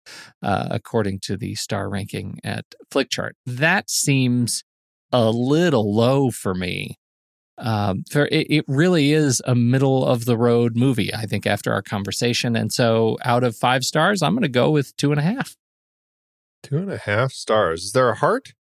[0.43, 3.33] uh, according to the star ranking at Flickchart.
[3.45, 4.63] That seems
[5.13, 6.99] a little low for me.
[7.59, 11.73] Um, for it, it really is a middle of the road movie, I think, after
[11.73, 12.57] our conversation.
[12.57, 15.57] And so out of five stars, I'm going to go with two and a half.
[16.65, 17.85] Two and a half stars.
[17.85, 18.55] Is there a heart?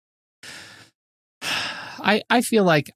[1.43, 2.91] I, I feel like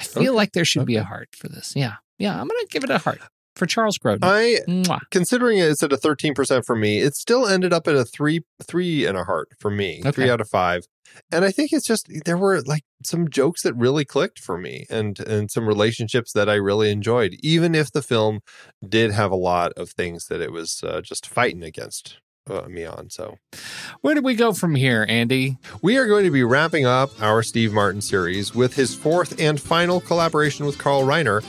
[0.00, 0.30] I feel Okay.
[0.30, 1.74] like there should be a heart for this.
[1.76, 1.94] Yeah.
[2.18, 2.32] Yeah.
[2.32, 3.20] I'm going to give it a heart
[3.54, 4.18] for Charles Grodin.
[4.22, 5.00] I Mwah.
[5.10, 9.06] considering it's at a 13% for me, it still ended up at a three three
[9.06, 10.00] and a heart for me.
[10.00, 10.10] Okay.
[10.10, 10.86] Three out of five.
[11.30, 14.86] And I think it's just there were like some jokes that really clicked for me
[14.90, 18.40] and and some relationships that I really enjoyed, even if the film
[18.86, 22.18] did have a lot of things that it was uh, just fighting against
[22.50, 23.08] uh, me on.
[23.10, 23.36] So
[24.00, 25.56] Where do we go from here, Andy?
[25.80, 29.60] we are going to be wrapping up our Steve Martin series with his fourth and
[29.60, 31.44] final collaboration with Carl Reiner,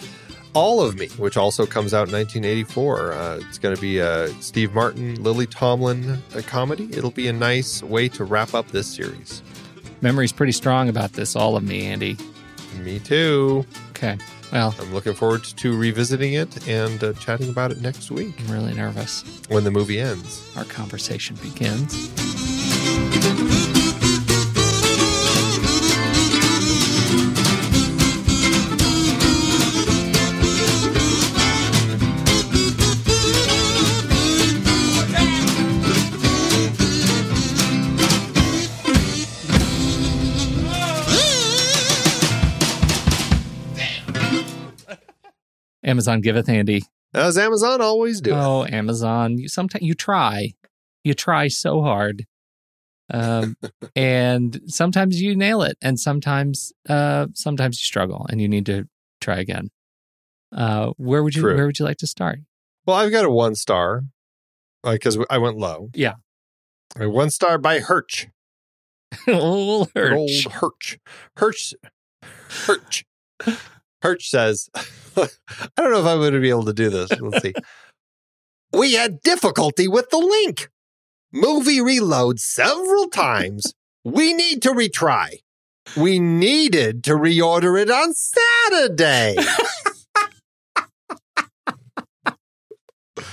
[0.54, 3.12] All of Me, which also comes out in 1984.
[3.14, 6.88] Uh, it's going to be a Steve Martin, Lily Tomlin uh comedy.
[6.92, 9.42] It'll be a nice way to wrap up this series.
[10.04, 12.18] Memory's pretty strong about this, all of me, Andy.
[12.84, 13.66] Me too.
[13.92, 14.18] Okay.
[14.52, 18.52] Well, I'm looking forward to revisiting it and uh, chatting about it next week I'm
[18.52, 19.24] really nervous.
[19.48, 20.52] when the movie ends.
[20.58, 22.12] Our conversation begins.
[45.84, 46.84] Amazon giveth Andy.
[47.14, 48.32] As Amazon always do.
[48.34, 49.38] Oh, Amazon!
[49.38, 50.54] You sometimes you try,
[51.04, 52.26] you try so hard,
[53.12, 53.56] um,
[53.96, 58.88] and sometimes you nail it, and sometimes, uh, sometimes you struggle, and you need to
[59.22, 59.70] try again.
[60.52, 61.56] Uh, where would you True.
[61.56, 62.40] Where would you like to start?
[62.86, 64.04] Well, I've got a one star
[64.84, 65.90] because I went low.
[65.94, 66.16] Yeah.
[67.00, 68.28] A one star by Hirsch.
[69.28, 70.98] Old Good Old Hirsch.
[71.38, 71.74] Hirsch.
[72.66, 73.04] Hirsch.
[74.04, 75.30] Hirsch says, I
[75.78, 77.10] don't know if I'm going to be able to do this.
[77.22, 77.54] Let's see.
[78.74, 80.70] we had difficulty with the link.
[81.32, 83.74] Movie reload several times.
[84.04, 85.38] We need to retry.
[85.96, 89.38] We needed to reorder it on Saturday.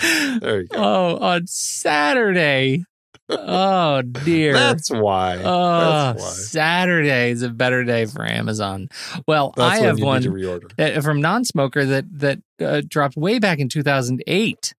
[0.41, 0.79] there you go.
[0.79, 2.85] Oh, on Saturday.
[3.31, 4.53] Oh dear.
[4.53, 5.37] That's why.
[5.43, 6.29] Oh, That's why.
[6.31, 8.89] Saturday is a better day for Amazon.
[9.27, 10.77] Well, That's I have one need to reorder.
[10.77, 14.75] that, from non-smoker that that uh, dropped way back in 2008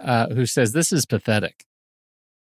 [0.00, 1.64] uh, who says this is pathetic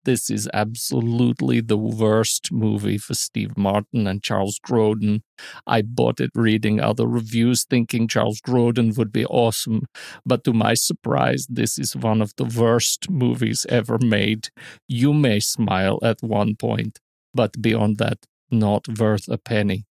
[0.05, 5.21] this is absolutely the worst movie for steve martin and charles grodin.
[5.67, 9.85] I bought it reading other reviews thinking charles grodin would be awesome
[10.25, 14.49] but to my surprise this is one of the worst movies ever made.
[14.87, 16.99] You may smile at one point
[17.33, 18.19] but beyond that
[18.51, 19.85] not worth a penny.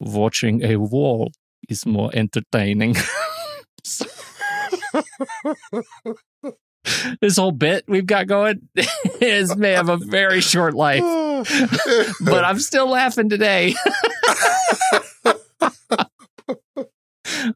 [0.00, 1.32] Watching a wall
[1.68, 2.96] is more entertaining.
[7.20, 8.68] this whole bit we've got going
[9.20, 11.02] is may have a very short life,
[12.20, 13.74] but I'm still laughing today.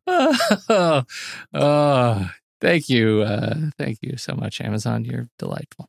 [0.06, 1.04] oh,
[1.52, 5.04] oh, thank you, uh, thank you so much, Amazon.
[5.04, 5.88] You're delightful.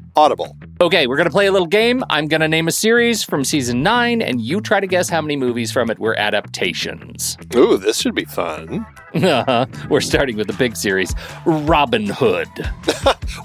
[0.15, 0.55] audible.
[0.79, 2.03] Okay, we're gonna play a little game.
[2.09, 5.35] I'm gonna name a series from season nine, and you try to guess how many
[5.35, 7.37] movies from it were adaptations.
[7.55, 8.85] Ooh, this should be fun.
[9.13, 9.65] Uh-huh.
[9.89, 11.13] We're starting with the big series,
[11.45, 12.49] Robin Hood.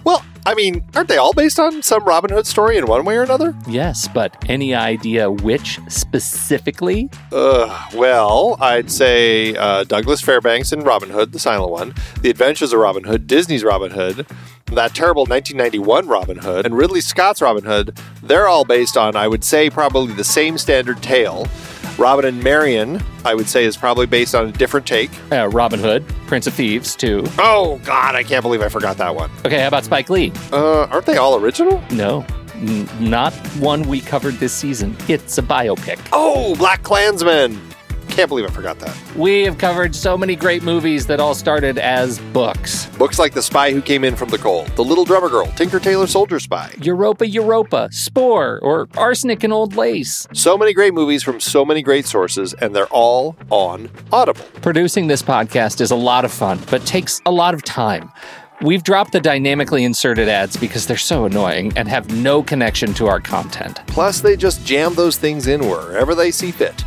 [0.03, 3.17] Well, I mean, aren't they all based on some Robin Hood story in one way
[3.17, 3.53] or another?
[3.67, 7.11] Yes, but any idea which specifically?
[7.33, 12.73] Uh, well, I'd say uh, Douglas Fairbanks and Robin Hood, the silent one, The Adventures
[12.73, 14.25] of Robin Hood, Disney's Robin Hood,
[14.67, 17.99] that terrible 1991 Robin Hood, and Ridley Scott's Robin Hood.
[18.23, 21.49] They're all based on, I would say, probably the same standard tale.
[21.99, 25.11] Robin and Marian, I would say, is probably based on a different take.
[25.33, 27.25] Uh, Robin Hood, Prince of Thieves, too.
[27.39, 29.31] Oh, God, I can't believe I forgot that one.
[29.45, 30.33] Okay, how about Spike Lee?
[30.53, 31.83] Uh, aren't they all original?
[31.91, 32.25] No,
[32.55, 34.95] n- not one we covered this season.
[35.09, 35.99] It's a biopic.
[36.13, 37.59] Oh, BlacKkKlansman.
[38.17, 38.97] Can't believe I forgot that.
[39.15, 42.87] We have covered so many great movies that all started as books.
[42.97, 45.79] Books like The Spy Who Came In From the Cold, The Little Drummer Girl, Tinker
[45.79, 46.73] Tailor Soldier Spy.
[46.81, 50.27] Europa Europa, Spore, or Arsenic and Old Lace.
[50.33, 54.47] So many great movies from so many great sources, and they're all on Audible.
[54.63, 58.11] Producing this podcast is a lot of fun, but takes a lot of time.
[58.63, 63.09] We've dropped the dynamically inserted ads because they're so annoying and have no connection to
[63.09, 63.83] our content.
[63.89, 66.83] Plus, they just jam those things in wherever they see fit.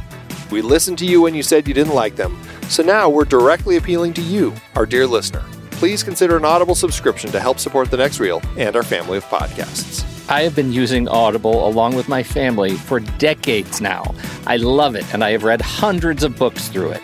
[0.51, 2.35] We listened to you when you said you didn't like them,
[2.69, 5.43] so now we're directly appealing to you, our dear listener.
[5.71, 9.25] Please consider an Audible subscription to help support the Next Reel and our family of
[9.25, 10.03] podcasts.
[10.27, 14.15] I have been using Audible along with my family for decades now.
[14.47, 17.03] I love it, and I have read hundreds of books through it.